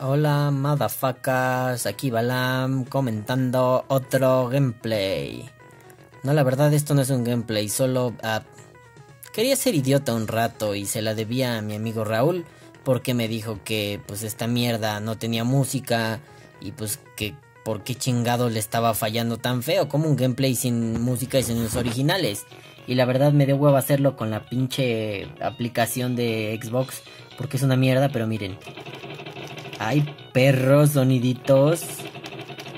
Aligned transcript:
Hola, 0.00 0.52
motherfuckers, 0.52 1.86
aquí 1.86 2.08
Balam 2.08 2.84
comentando 2.84 3.84
otro 3.88 4.48
gameplay. 4.48 5.50
No, 6.22 6.32
la 6.32 6.44
verdad 6.44 6.72
esto 6.72 6.94
no 6.94 7.02
es 7.02 7.10
un 7.10 7.24
gameplay, 7.24 7.68
solo 7.68 8.14
ah, 8.22 8.44
quería 9.32 9.56
ser 9.56 9.74
idiota 9.74 10.14
un 10.14 10.28
rato 10.28 10.76
y 10.76 10.86
se 10.86 11.02
la 11.02 11.16
debía 11.16 11.58
a 11.58 11.62
mi 11.62 11.74
amigo 11.74 12.04
Raúl 12.04 12.44
porque 12.84 13.12
me 13.12 13.26
dijo 13.26 13.58
que 13.64 14.00
pues 14.06 14.22
esta 14.22 14.46
mierda 14.46 15.00
no 15.00 15.18
tenía 15.18 15.42
música 15.42 16.20
y 16.60 16.70
pues 16.70 17.00
que 17.16 17.34
por 17.64 17.82
qué 17.82 17.96
chingado 17.96 18.50
le 18.50 18.60
estaba 18.60 18.94
fallando 18.94 19.38
tan 19.38 19.64
feo 19.64 19.88
como 19.88 20.08
un 20.08 20.14
gameplay 20.14 20.54
sin 20.54 21.02
música 21.02 21.40
y 21.40 21.42
sin 21.42 21.60
los 21.60 21.74
originales. 21.74 22.46
Y 22.86 22.94
la 22.94 23.04
verdad 23.04 23.32
me 23.32 23.46
dio 23.46 23.56
huevo 23.56 23.76
hacerlo 23.76 24.16
con 24.16 24.30
la 24.30 24.48
pinche 24.48 25.24
aplicación 25.42 26.14
de 26.14 26.56
Xbox 26.62 27.02
porque 27.36 27.56
es 27.56 27.64
una 27.64 27.76
mierda, 27.76 28.10
pero 28.10 28.28
miren. 28.28 28.56
Ay, 29.78 30.04
perros, 30.32 30.90
soniditos. 30.90 31.84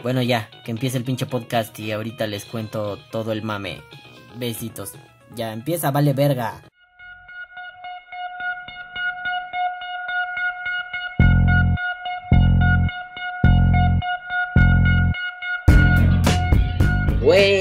Bueno, 0.02 0.22
ya, 0.22 0.50
que 0.64 0.70
empiece 0.70 0.98
el 0.98 1.04
pinche 1.04 1.27
podcast 1.27 1.78
y 1.78 1.92
ahorita 1.92 2.27
les 2.27 2.45
cuento 2.45 2.98
todo 3.10 3.32
el 3.32 3.42
mame. 3.42 3.80
Besitos. 4.36 4.92
Ya 5.34 5.52
empieza, 5.52 5.91
vale 5.91 6.12
verga. 6.12 6.62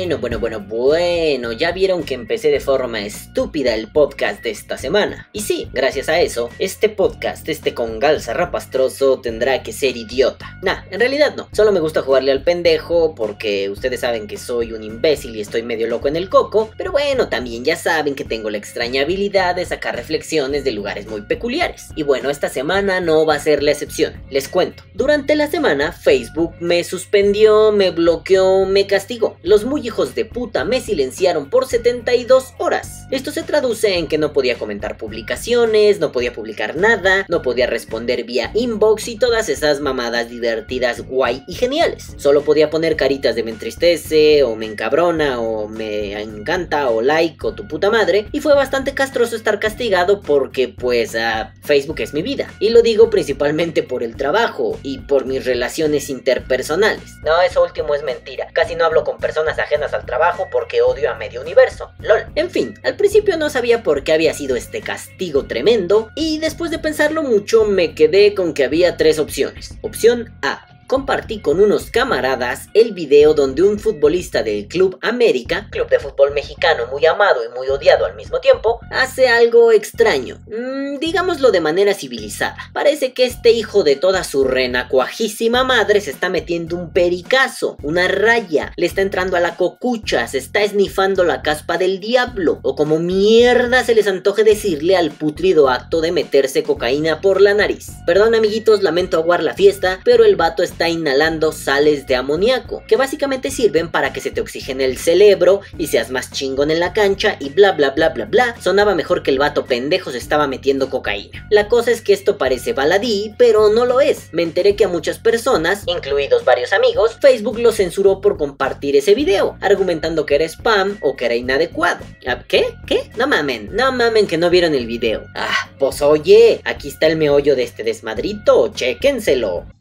Bueno, 0.09 0.21
bueno, 0.21 0.39
bueno, 0.39 0.59
bueno, 0.67 1.51
ya 1.51 1.71
vieron 1.71 2.01
que 2.01 2.15
empecé 2.15 2.49
de 2.49 2.59
forma 2.59 3.01
estúpida 3.01 3.75
el 3.75 3.91
podcast 3.91 4.41
de 4.41 4.49
esta 4.49 4.75
semana. 4.75 5.29
Y 5.33 5.41
sí, 5.41 5.69
gracias 5.71 6.09
a 6.09 6.19
eso, 6.19 6.49
este 6.57 6.89
podcast, 6.89 7.47
este 7.47 7.75
congal 7.75 8.19
zarrapastroso, 8.19 9.21
tendrá 9.21 9.61
que 9.61 9.71
ser 9.71 9.95
idiota. 9.95 10.57
Nah, 10.63 10.81
en 10.89 10.99
realidad 10.99 11.35
no, 11.35 11.47
solo 11.51 11.71
me 11.71 11.79
gusta 11.79 12.01
jugarle 12.01 12.31
al 12.31 12.43
pendejo 12.43 13.13
porque 13.13 13.69
ustedes 13.69 13.99
saben 13.99 14.25
que 14.25 14.37
soy 14.37 14.73
un 14.73 14.83
imbécil 14.83 15.35
y 15.35 15.41
estoy 15.41 15.61
medio 15.61 15.85
loco 15.85 16.07
en 16.07 16.15
el 16.15 16.27
coco, 16.27 16.71
pero 16.75 16.91
bueno, 16.91 17.29
también 17.29 17.63
ya 17.63 17.75
saben 17.75 18.15
que 18.15 18.25
tengo 18.25 18.49
la 18.49 18.57
extraña 18.57 19.03
habilidad 19.03 19.53
de 19.53 19.65
sacar 19.65 19.95
reflexiones 19.95 20.63
de 20.63 20.71
lugares 20.71 21.05
muy 21.05 21.21
peculiares. 21.21 21.89
Y 21.95 22.01
bueno, 22.01 22.31
esta 22.31 22.49
semana 22.49 22.99
no 22.99 23.27
va 23.27 23.35
a 23.35 23.39
ser 23.39 23.61
la 23.61 23.73
excepción, 23.73 24.19
les 24.31 24.47
cuento. 24.47 24.81
Durante 24.95 25.35
la 25.35 25.45
semana, 25.45 25.91
Facebook 25.91 26.55
me 26.59 26.83
suspendió, 26.83 27.71
me 27.71 27.91
bloqueó, 27.91 28.65
me 28.65 28.87
castigó. 28.87 29.37
Los 29.43 29.65
muy 29.65 29.85
hijos 29.85 29.98
de 29.99 30.23
puta 30.23 30.63
me 30.63 30.79
silenciaron 30.79 31.49
por 31.49 31.67
72 31.67 32.53
horas. 32.57 33.05
Esto 33.11 33.31
se 33.31 33.43
traduce 33.43 33.97
en 33.97 34.07
que 34.07 34.17
no 34.17 34.31
podía 34.31 34.57
comentar 34.57 34.97
publicaciones, 34.97 35.99
no 35.99 36.11
podía 36.11 36.31
publicar 36.31 36.77
nada, 36.77 37.25
no 37.27 37.41
podía 37.41 37.67
responder 37.67 38.23
vía 38.23 38.51
inbox 38.53 39.07
y 39.09 39.17
todas 39.17 39.49
esas 39.49 39.81
mamadas 39.81 40.29
divertidas, 40.29 41.01
guay 41.01 41.43
y 41.47 41.55
geniales. 41.55 42.13
Solo 42.17 42.43
podía 42.43 42.69
poner 42.69 42.95
caritas 42.95 43.35
de 43.35 43.43
me 43.43 43.51
entristece, 43.51 44.43
o 44.43 44.55
me 44.55 44.67
encabrona, 44.67 45.41
o 45.41 45.67
me 45.67 46.13
encanta, 46.21 46.89
o 46.89 47.01
like, 47.01 47.45
o 47.45 47.53
tu 47.53 47.67
puta 47.67 47.89
madre. 47.89 48.27
Y 48.31 48.39
fue 48.39 48.55
bastante 48.55 48.93
castroso 48.93 49.35
estar 49.35 49.59
castigado 49.59 50.21
porque 50.21 50.69
pues 50.69 51.15
uh, 51.15 51.47
Facebook 51.61 51.99
es 51.99 52.13
mi 52.13 52.21
vida. 52.21 52.47
Y 52.59 52.69
lo 52.69 52.81
digo 52.81 53.09
principalmente 53.09 53.83
por 53.83 54.03
el 54.03 54.15
trabajo 54.15 54.79
y 54.83 54.99
por 54.99 55.25
mis 55.25 55.45
relaciones 55.45 56.09
interpersonales. 56.09 57.15
No, 57.23 57.41
eso 57.41 57.63
último 57.63 57.95
es 57.95 58.03
mentira. 58.03 58.47
Casi 58.53 58.75
no 58.75 58.85
hablo 58.85 59.03
con 59.03 59.17
personas 59.17 59.59
ajenas 59.59 59.88
al 59.93 60.05
trabajo 60.05 60.47
porque 60.51 60.81
odio 60.81 61.11
a 61.11 61.15
medio 61.15 61.41
universo. 61.41 61.91
LOL. 61.99 62.25
En 62.35 62.49
fin, 62.49 62.79
al 62.83 62.95
principio 62.95 63.37
no 63.37 63.49
sabía 63.49 63.83
por 63.83 64.03
qué 64.03 64.13
había 64.13 64.33
sido 64.33 64.55
este 64.55 64.81
castigo 64.81 65.45
tremendo 65.45 66.09
y 66.15 66.39
después 66.39 66.71
de 66.71 66.79
pensarlo 66.79 67.23
mucho 67.23 67.65
me 67.65 67.95
quedé 67.95 68.33
con 68.33 68.53
que 68.53 68.63
había 68.63 68.97
tres 68.97 69.19
opciones. 69.19 69.75
Opción 69.81 70.33
A 70.41 70.78
compartí 70.89 71.39
con 71.39 71.61
unos 71.61 71.91
camaradas 71.91 72.67
el 72.73 72.93
video 72.93 73.35
donde 73.35 73.61
un 73.61 73.77
futbolista 73.77 74.41
del 74.41 74.67
Club 74.67 74.97
América, 75.03 75.67
club 75.69 75.87
de 75.87 75.99
fútbol 75.99 76.33
mexicano 76.33 76.87
muy 76.91 77.05
amado 77.05 77.41
y 77.45 77.55
muy 77.55 77.69
odiado 77.69 78.07
al 78.07 78.15
mismo 78.15 78.39
tiempo, 78.39 78.79
hace 78.89 79.27
algo 79.27 79.71
extraño, 79.71 80.41
mm, 80.47 80.97
digámoslo 80.97 81.51
de 81.51 81.61
manera 81.61 81.93
civilizada. 81.93 82.57
Parece 82.73 83.13
que 83.13 83.25
este 83.25 83.51
hijo 83.51 83.83
de 83.83 83.97
toda 83.97 84.23
su 84.23 84.43
renacuajísima 84.43 85.63
madre 85.63 86.01
se 86.01 86.09
está 86.09 86.27
metiendo 86.27 86.75
un 86.75 86.91
pericazo, 86.91 87.77
una 87.83 88.07
raya, 88.07 88.73
le 88.75 88.87
está 88.87 89.01
entrando 89.01 89.37
a 89.37 89.41
la 89.41 89.57
cocucha, 89.57 90.27
se 90.27 90.39
está 90.39 90.63
esnifando 90.63 91.23
la 91.23 91.43
caspa 91.43 91.77
del 91.77 91.99
diablo, 91.99 92.59
o 92.63 92.75
como 92.75 92.97
mierda 92.97 93.83
se 93.83 93.93
les 93.93 94.07
antoje 94.07 94.43
decirle 94.43 94.97
al 94.97 95.11
putrido 95.11 95.69
acto 95.69 96.01
de 96.01 96.11
meterse 96.11 96.63
cocaína 96.63 97.21
por 97.21 97.41
la 97.41 97.53
nariz. 97.53 97.91
Perdón 98.07 98.33
amiguitos, 98.33 98.81
lamento 98.81 99.17
aguar 99.17 99.43
la 99.43 99.53
fiesta, 99.53 99.99
pero 100.03 100.25
el 100.25 100.35
vato 100.35 100.63
está 100.63 100.78
inhalando 100.87 101.51
sales 101.51 102.07
de 102.07 102.15
amoníaco, 102.15 102.83
que 102.87 102.95
básicamente 102.95 103.51
sirven 103.51 103.91
para 103.91 104.13
que 104.13 104.21
se 104.21 104.31
te 104.31 104.39
oxigene 104.39 104.85
el 104.85 104.97
cerebro 104.97 105.61
y 105.77 105.87
seas 105.87 106.11
más 106.11 106.31
chingón 106.31 106.71
en 106.71 106.79
la 106.79 106.93
cancha 106.93 107.35
y 107.39 107.49
bla 107.49 107.73
bla 107.73 107.89
bla 107.89 108.09
bla 108.09 108.25
bla. 108.25 108.55
Sonaba 108.61 108.95
mejor 108.95 109.23
que 109.23 109.31
el 109.31 109.39
vato 109.39 109.65
pendejo 109.65 110.11
se 110.11 110.17
estaba 110.17 110.47
metiendo 110.47 110.89
cocaína. 110.89 111.47
La 111.49 111.67
cosa 111.67 111.91
es 111.91 112.01
que 112.01 112.13
esto 112.13 112.37
parece 112.37 112.73
baladí, 112.73 113.33
pero 113.37 113.69
no 113.69 113.85
lo 113.85 113.99
es. 113.99 114.29
Me 114.31 114.43
enteré 114.43 114.75
que 114.75 114.85
a 114.85 114.89
muchas 114.89 115.19
personas, 115.19 115.83
incluidos 115.87 116.45
varios 116.45 116.71
amigos, 116.71 117.17
Facebook 117.19 117.59
lo 117.59 117.71
censuró 117.71 118.21
por 118.21 118.37
compartir 118.37 118.95
ese 118.95 119.15
video, 119.15 119.57
argumentando 119.61 120.25
que 120.25 120.35
era 120.35 120.45
spam 120.45 120.97
o 121.01 121.15
que 121.15 121.25
era 121.25 121.35
inadecuado. 121.35 122.05
¿Ah, 122.27 122.43
¿Qué? 122.47 122.65
¿Qué? 122.85 123.09
No 123.17 123.27
mamen, 123.27 123.69
no 123.73 123.91
mamen 123.91 124.27
que 124.27 124.37
no 124.37 124.49
vieron 124.49 124.75
el 124.75 124.85
video. 124.85 125.25
Ah, 125.35 125.69
pues 125.79 126.01
oye, 126.01 126.61
aquí 126.63 126.89
está 126.89 127.07
el 127.07 127.17
meollo 127.17 127.55
de 127.55 127.63
este 127.63 127.83
desmadrito, 127.83 128.71
chéquenselo. 128.73 129.78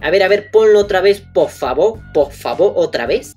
A 0.00 0.10
ver, 0.10 0.22
a 0.22 0.28
ver, 0.28 0.50
ponlo 0.50 0.78
otra 0.78 1.00
vez, 1.00 1.20
por 1.20 1.50
favor, 1.50 2.00
por 2.12 2.32
favor, 2.32 2.72
otra 2.76 3.06
vez. 3.06 3.36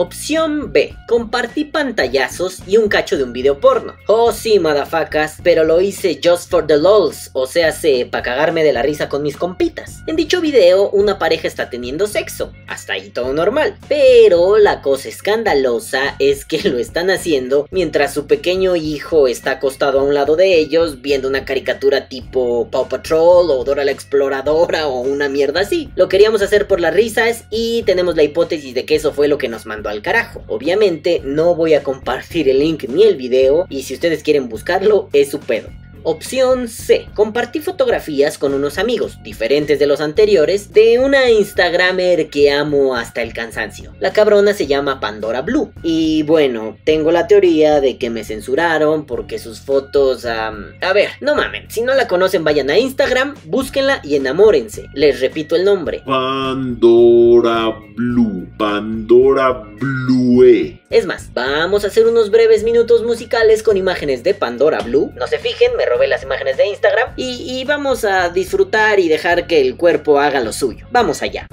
Opción 0.00 0.72
B. 0.72 0.96
Compartí 1.06 1.66
pantallazos 1.66 2.66
y 2.66 2.78
un 2.78 2.88
cacho 2.88 3.18
de 3.18 3.22
un 3.22 3.34
video 3.34 3.60
porno. 3.60 3.96
Oh 4.06 4.32
sí, 4.32 4.58
madafacas, 4.58 5.36
pero 5.44 5.62
lo 5.62 5.82
hice 5.82 6.18
just 6.24 6.48
for 6.50 6.66
the 6.66 6.78
lols, 6.78 7.28
o 7.34 7.46
sea, 7.46 7.70
se 7.70 8.06
pa' 8.06 8.22
cagarme 8.22 8.64
de 8.64 8.72
la 8.72 8.80
risa 8.80 9.10
con 9.10 9.22
mis 9.22 9.36
compitas. 9.36 9.98
En 10.06 10.16
dicho 10.16 10.40
video, 10.40 10.88
una 10.88 11.18
pareja 11.18 11.46
está 11.46 11.68
teniendo 11.68 12.06
sexo, 12.06 12.50
hasta 12.66 12.94
ahí 12.94 13.10
todo 13.10 13.34
normal. 13.34 13.76
Pero 13.90 14.56
la 14.56 14.80
cosa 14.80 15.10
escandalosa 15.10 16.16
es 16.18 16.46
que 16.46 16.62
lo 16.70 16.78
están 16.78 17.10
haciendo 17.10 17.68
mientras 17.70 18.14
su 18.14 18.26
pequeño 18.26 18.76
hijo 18.76 19.28
está 19.28 19.50
acostado 19.50 20.00
a 20.00 20.02
un 20.02 20.14
lado 20.14 20.34
de 20.34 20.54
ellos 20.54 21.02
viendo 21.02 21.28
una 21.28 21.44
caricatura 21.44 22.08
tipo 22.08 22.70
Paw 22.70 22.88
Patrol 22.88 23.50
o 23.50 23.64
Dora 23.64 23.84
la 23.84 23.90
Exploradora 23.90 24.88
o 24.88 25.00
una 25.00 25.28
mierda 25.28 25.60
así. 25.60 25.90
Lo 25.94 26.08
queríamos 26.08 26.40
hacer 26.40 26.66
por 26.66 26.80
las 26.80 26.94
risas 26.94 27.44
y 27.50 27.82
tenemos 27.82 28.16
la 28.16 28.22
hipótesis 28.22 28.72
de 28.72 28.86
que 28.86 28.94
eso 28.94 29.12
fue 29.12 29.28
lo 29.28 29.36
que 29.36 29.48
nos 29.48 29.66
mandó 29.66 29.89
al 29.90 30.02
carajo. 30.02 30.42
Obviamente 30.48 31.20
no 31.24 31.54
voy 31.54 31.74
a 31.74 31.82
compartir 31.82 32.48
el 32.48 32.60
link 32.60 32.84
ni 32.88 33.04
el 33.04 33.16
video 33.16 33.66
y 33.68 33.82
si 33.82 33.94
ustedes 33.94 34.22
quieren 34.22 34.48
buscarlo 34.48 35.08
es 35.12 35.30
su 35.30 35.40
pedo. 35.40 35.68
Opción 36.02 36.68
C. 36.68 37.06
Compartí 37.14 37.60
fotografías 37.60 38.38
con 38.38 38.54
unos 38.54 38.78
amigos, 38.78 39.18
diferentes 39.22 39.78
de 39.78 39.86
los 39.86 40.00
anteriores, 40.00 40.72
de 40.72 40.98
una 40.98 41.30
Instagramer 41.30 42.30
que 42.30 42.50
amo 42.50 42.96
hasta 42.96 43.22
el 43.22 43.32
cansancio. 43.32 43.94
La 44.00 44.12
cabrona 44.12 44.54
se 44.54 44.66
llama 44.66 45.00
Pandora 45.00 45.42
Blue. 45.42 45.72
Y 45.82 46.22
bueno, 46.22 46.76
tengo 46.84 47.10
la 47.10 47.26
teoría 47.26 47.80
de 47.80 47.98
que 47.98 48.10
me 48.10 48.24
censuraron 48.24 49.06
porque 49.06 49.38
sus 49.38 49.60
fotos... 49.60 50.24
a 50.24 50.52
ver, 50.94 51.10
no 51.20 51.34
mamen, 51.34 51.70
si 51.70 51.82
no 51.82 51.94
la 51.94 52.08
conocen 52.08 52.44
vayan 52.44 52.70
a 52.70 52.78
Instagram, 52.78 53.34
búsquenla 53.44 54.00
y 54.02 54.16
enamórense. 54.16 54.86
Les 54.94 55.20
repito 55.20 55.56
el 55.56 55.64
nombre. 55.64 56.02
Pandora 56.06 57.74
Blue. 57.96 58.48
Pandora 58.58 59.52
Blue. 59.52 60.80
Es 60.90 61.06
más, 61.06 61.32
vamos 61.32 61.84
a 61.84 61.86
hacer 61.86 62.06
unos 62.06 62.30
breves 62.30 62.64
minutos 62.64 63.04
musicales 63.04 63.62
con 63.62 63.76
imágenes 63.76 64.22
de 64.22 64.34
Pandora 64.34 64.80
Blue. 64.80 65.12
No 65.16 65.26
se 65.26 65.38
fijen, 65.38 65.76
me 65.76 65.86
robé 65.90 66.06
las 66.06 66.22
imágenes 66.22 66.56
de 66.56 66.66
Instagram. 66.66 67.10
Y, 67.16 67.60
y 67.60 67.64
vamos 67.64 68.04
a 68.04 68.30
disfrutar 68.30 68.98
y 69.00 69.08
dejar 69.08 69.46
que 69.46 69.60
el 69.60 69.76
cuerpo 69.76 70.18
haga 70.18 70.40
lo 70.40 70.52
suyo. 70.52 70.86
Vamos 70.90 71.22
allá. 71.22 71.46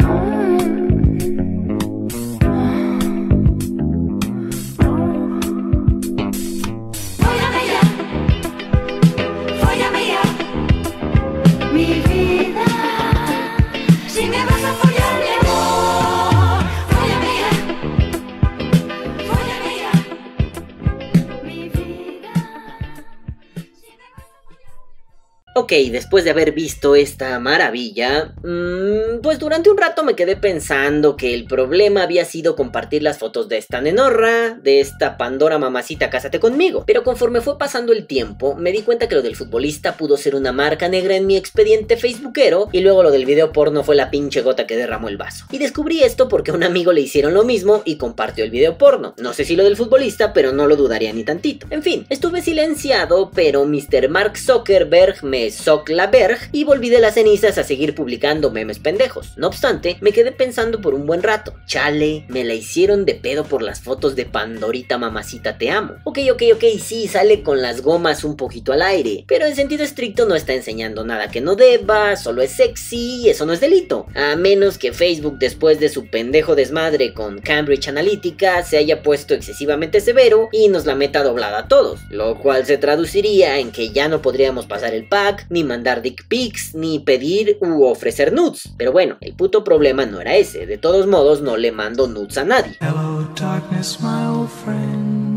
Ok, 25.59 25.71
después 25.89 26.24
de 26.24 26.30
haber 26.30 26.51
visto 26.51 26.95
esta 26.95 27.39
maravilla, 27.39 28.36
mmm, 28.44 29.21
pues 29.24 29.39
durante 29.39 29.71
un 29.71 29.77
rato 29.80 30.04
me 30.04 30.15
quedé 30.15 30.36
pensando 30.36 31.18
que 31.18 31.33
el 31.33 31.45
problema 31.45 32.04
había 32.04 32.25
sido 32.25 32.56
compartir 32.56 33.01
las 33.01 33.18
fotos 33.18 33.50
de 33.50 33.57
esta 33.57 33.81
nenorra, 33.81 34.51
de 34.62 34.81
esta 34.81 35.18
Pandora 35.18 35.57
mamacita 35.57 36.12
cásate 36.12 36.39
conmigo. 36.39 36.83
Pero 36.86 37.04
conforme 37.04 37.42
fue 37.42 37.57
pasando 37.57 37.92
el 37.92 38.06
tiempo, 38.06 38.54
me 38.54 38.71
di 38.71 38.83
cuenta 38.83 39.07
que 39.07 39.15
lo 39.15 39.24
del 39.24 39.36
futbolista 39.36 39.98
pudo 39.98 40.15
ser 40.15 40.36
una 40.36 40.51
marca 40.51 40.89
negra 40.89 41.15
en 41.15 41.25
mi 41.25 41.38
expediente 41.38 41.98
facebookero 41.98 42.69
y 42.71 42.81
luego 42.81 43.01
lo 43.01 43.09
del 43.09 43.25
video 43.25 43.51
porno 43.51 43.83
fue 43.83 43.95
la 43.95 44.12
pinche 44.12 44.42
gota 44.42 44.68
que 44.68 44.77
derramó 44.77 45.09
el 45.09 45.18
vaso. 45.18 45.48
Y 45.50 45.57
descubrí 45.57 46.04
esto 46.04 46.27
porque 46.27 46.51
a 46.51 46.54
un 46.54 46.62
amigo 46.62 46.94
le 46.94 47.01
hicieron 47.01 47.33
lo 47.33 47.44
mismo 47.44 47.81
y 47.83 47.98
compartió 47.98 48.44
el 48.44 48.51
video 48.51 48.77
porno. 48.77 49.15
No 49.18 49.33
sé 49.33 49.44
si 49.44 49.56
lo 49.56 49.63
del 49.63 49.75
futbolista, 49.75 50.33
pero 50.33 50.51
no 50.51 50.68
lo 50.68 50.75
dudaría 50.75 51.12
ni 51.13 51.24
tantito. 51.24 51.65
En 51.71 51.81
fin, 51.81 52.06
estuve 52.09 52.44
silenciado, 52.44 53.31
pero 53.33 53.65
Mr. 53.65 54.07
Mark 54.09 54.38
Zuckerberg 54.38 55.24
me 55.24 55.46
soc 55.51 55.89
la 55.89 56.07
berg 56.07 56.38
y 56.51 56.63
volví 56.63 56.89
de 56.89 56.99
las 56.99 57.15
cenizas 57.15 57.57
a 57.57 57.63
seguir 57.63 57.95
publicando 57.95 58.51
memes 58.51 58.79
pendejos. 58.79 59.38
No 59.38 59.47
obstante, 59.47 59.97
me 60.01 60.11
quedé 60.11 60.31
pensando 60.31 60.81
por 60.81 60.94
un 60.94 61.05
buen 61.05 61.23
rato. 61.23 61.53
Chale, 61.65 62.25
me 62.27 62.44
la 62.44 62.53
hicieron 62.53 63.05
de 63.05 63.15
pedo 63.15 63.45
por 63.45 63.61
las 63.61 63.81
fotos 63.81 64.15
de 64.15 64.25
Pandorita 64.25 64.97
mamacita 64.97 65.57
te 65.57 65.69
amo. 65.69 65.95
Ok, 66.03 66.19
ok, 66.31 66.44
ok, 66.55 66.63
sí, 66.81 67.07
sale 67.07 67.44
con 67.44 67.61
las 67.61 67.81
gomas 67.81 68.23
un 68.23 68.38
poquito 68.38 68.73
al 68.73 68.81
aire, 68.81 69.25
pero 69.27 69.45
en 69.45 69.55
sentido 69.55 69.83
estricto 69.83 70.25
no 70.25 70.35
está 70.35 70.53
enseñando 70.53 71.03
nada 71.03 71.29
que 71.29 71.41
no 71.41 71.55
deba, 71.55 72.15
solo 72.15 72.41
es 72.41 72.51
sexy 72.51 73.21
y 73.23 73.29
eso 73.29 73.45
no 73.45 73.53
es 73.53 73.59
delito. 73.59 74.05
A 74.15 74.35
menos 74.35 74.77
que 74.77 74.94
Facebook 74.94 75.38
después 75.38 75.79
de 75.79 75.89
su 75.89 76.07
pendejo 76.07 76.55
desmadre 76.55 77.13
con 77.13 77.39
Cambridge 77.39 77.88
Analytica 77.88 78.63
se 78.63 78.77
haya 78.77 79.01
puesto 79.03 79.33
excesivamente 79.33 80.01
severo 80.01 80.49
y 80.51 80.67
nos 80.69 80.85
la 80.85 80.95
meta 80.95 81.23
doblada 81.23 81.59
a 81.59 81.67
todos, 81.67 81.99
lo 82.09 82.39
cual 82.39 82.65
se 82.65 82.77
traduciría 82.77 83.59
en 83.59 83.71
que 83.71 83.89
ya 83.89 84.07
no 84.07 84.21
podríamos 84.21 84.65
pasar 84.65 84.94
el 84.94 85.07
pack, 85.07 85.37
ni 85.50 85.63
mandar 85.63 86.01
dick 86.01 86.28
pics, 86.28 86.74
ni 86.75 87.00
pedir 87.00 87.57
u 87.62 87.84
ofrecer 87.86 88.34
nudes. 88.34 88.69
Pero 88.78 88.92
bueno, 88.92 89.18
el 89.22 89.34
puto 89.34 89.63
problema 89.63 90.06
no 90.06 90.22
era 90.22 90.36
ese, 90.36 90.66
de 90.66 90.78
todos 90.78 91.07
modos 91.07 91.42
no 91.42 91.57
le 91.57 91.72
mando 91.72 92.07
nudes 92.07 92.38
a 92.38 92.44
nadie. 92.44 92.78
Hello, 92.81 93.28
darkness, 93.36 94.00
my 94.01 94.25
old 94.28 94.50
friend. 94.50 95.28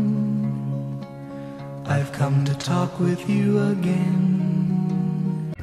I've 1.87 2.11
come 2.13 2.45
to 2.45 2.53
talk 2.57 2.99
with 2.99 3.27
you 3.27 3.59
again. 3.71 4.60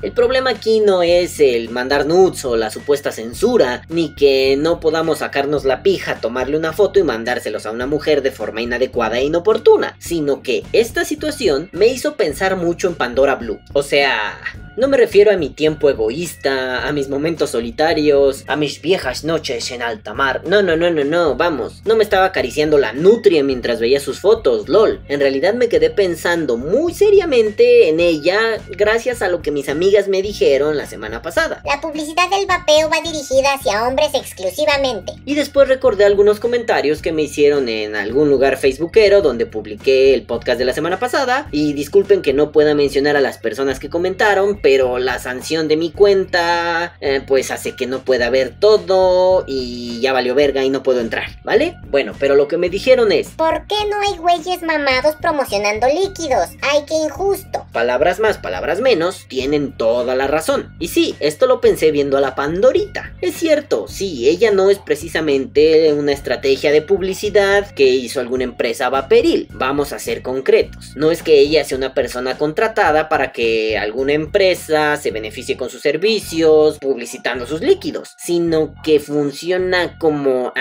El 0.01 0.13
problema 0.13 0.51
aquí 0.51 0.79
no 0.79 1.03
es 1.03 1.41
el 1.41 1.71
mandar 1.71 2.07
nudes 2.07 2.45
o 2.45 2.57
la 2.57 2.71
supuesta 2.71 3.11
censura, 3.11 3.83
ni 3.89 4.15
que 4.15 4.57
no 4.57 4.79
podamos 4.79 5.19
sacarnos 5.19 5.65
la 5.65 5.83
pija, 5.83 6.21
tomarle 6.21 6.57
una 6.57 6.73
foto 6.73 7.01
y 7.01 7.03
mandárselos 7.03 7.67
a 7.67 7.73
una 7.73 7.87
mujer 7.87 8.23
de 8.23 8.31
forma 8.31 8.63
inadecuada 8.63 9.19
e 9.19 9.25
inoportuna, 9.25 9.97
sino 9.99 10.41
que 10.43 10.63
esta 10.73 11.05
situación 11.05 11.69
me 11.73 11.89
hizo 11.89 12.15
pensar 12.15 12.57
mucho 12.57 12.87
en 12.87 12.95
Pandora 12.95 13.35
Blue. 13.35 13.59
O 13.73 13.83
sea, 13.83 14.39
no 14.79 14.87
me 14.87 14.97
refiero 14.97 15.33
a 15.33 15.37
mi 15.37 15.49
tiempo 15.49 15.91
egoísta, 15.91 16.87
a 16.87 16.93
mis 16.93 17.09
momentos 17.09 17.51
solitarios, 17.51 18.45
a 18.47 18.55
mis 18.55 18.81
viejas 18.81 19.25
noches 19.25 19.73
en 19.73 19.83
alta 19.83 20.15
mar. 20.15 20.43
No, 20.47 20.63
no, 20.63 20.77
no, 20.77 20.89
no, 20.89 21.03
no, 21.03 21.35
vamos. 21.35 21.83
No 21.85 21.97
me 21.97 22.05
estaba 22.05 22.27
acariciando 22.27 22.79
la 22.79 22.93
nutria 22.93 23.43
mientras 23.43 23.81
veía 23.81 23.99
sus 23.99 24.21
fotos, 24.21 24.69
lol. 24.69 25.01
En 25.09 25.19
realidad 25.19 25.55
me 25.55 25.69
quedé 25.69 25.91
pensando 25.91 26.57
muy 26.57 26.95
seriamente 26.95 27.89
en 27.89 27.99
ella 27.99 28.39
gracias 28.71 29.21
a 29.21 29.29
lo 29.29 29.43
que 29.43 29.51
mis 29.51 29.69
amigas 29.89 30.09
me 30.09 30.21
dijeron 30.21 30.77
la 30.77 30.85
semana 30.85 31.23
pasada. 31.23 31.63
La 31.65 31.81
publicidad 31.81 32.29
del 32.29 32.45
vapeo 32.45 32.91
va 32.91 33.01
dirigida 33.01 33.55
hacia 33.55 33.89
hombres 33.89 34.11
exclusivamente. 34.13 35.15
Y 35.25 35.35
después 35.35 35.67
recordé 35.67 36.05
algunos 36.05 36.41
comentarios 36.41 37.01
que 37.01 37.11
me 37.11 37.23
hicieron 37.23 37.71
en 37.71 37.97
algún 37.97 38.29
lugar 38.29 38.59
facebookero 38.59 39.23
donde 39.23 39.47
publiqué 39.47 40.13
el 40.13 40.25
podcast 40.25 40.59
de 40.59 40.67
la 40.67 40.75
semana 40.75 40.99
pasada. 40.99 41.49
Y 41.53 41.73
disculpen 41.73 42.21
que 42.21 42.35
no 42.35 42.53
pueda 42.53 42.75
mencionar 42.75 43.17
a 43.17 43.23
las 43.23 43.39
personas 43.39 43.79
que 43.79 43.89
comentaron, 43.89 44.61
pero 44.61 44.99
la 44.99 45.19
sanción 45.19 45.69
de 45.69 45.79
mi 45.79 45.91
cuenta 45.91 46.95
eh, 47.01 47.23
pues 47.27 47.51
hace 47.51 47.75
que 47.75 47.87
no 47.87 48.01
pueda 48.01 48.29
ver 48.29 48.57
todo 48.61 49.45
y 49.47 50.01
ya 50.03 50.13
valió 50.13 50.35
verga 50.35 50.65
y 50.65 50.69
no 50.71 50.83
puedo 50.83 51.01
entrar, 51.01 51.41
¿vale? 51.45 51.77
Bueno, 51.89 52.13
pero 52.19 52.35
lo 52.35 52.47
que 52.47 52.59
me 52.59 52.69
dijeron 52.69 53.11
es, 53.11 53.29
¿Por 53.29 53.67
qué 53.67 53.77
no 53.89 53.99
hay 54.01 54.19
güeyes 54.19 54.63
mamados 54.63 55.15
promocionando 55.17 55.87
líquidos? 55.87 56.51
¡Ay, 56.61 56.85
qué 56.87 56.95
injusto! 56.95 57.65
palabras 57.73 58.19
más, 58.19 58.39
palabras 58.39 58.81
menos, 58.81 59.27
tienen 59.29 59.78
toda 59.79 60.15
la 60.15 60.27
razón. 60.27 60.75
Y 60.79 60.89
sí, 60.89 61.15
esto 61.21 61.47
lo 61.47 61.61
pensé 61.63 61.91
viendo 61.91 62.19
a 62.19 62.21
la 62.21 62.35
Pandorita. 62.35 63.15
Es 63.23 63.35
cierto, 63.37 63.87
sí, 63.89 64.29
ella 64.29 64.51
no 64.51 64.69
es 64.71 64.79
precisamente 64.79 65.93
una 65.95 66.13
estrategia 66.13 66.71
de 66.73 66.83
publicidad 66.83 67.71
que 67.71 67.87
hizo 67.87 68.21
alguna 68.21 68.45
empresa 68.45 68.91
vaporil. 68.91 69.49
Vamos 69.53 69.93
a 69.93 69.99
ser 69.99 70.23
concretos. 70.23 70.93
No 70.97 71.11
es 71.11 71.23
que 71.23 71.39
ella 71.39 71.65
sea 71.65 71.79
una 71.79 71.95
persona 71.95 72.37
contratada 72.37 73.09
para 73.09 73.33
que 73.33 73.79
alguna 73.79 74.13
empresa 74.13 74.97
se 74.97 75.11
beneficie 75.11 75.57
con 75.57 75.71
sus 75.71 75.81
servicios, 75.81 76.79
publicitando 76.79 77.47
sus 77.47 77.61
líquidos, 77.61 78.15
sino 78.19 78.75
que 78.83 79.01
funciona 79.01 79.97
como, 79.99 80.53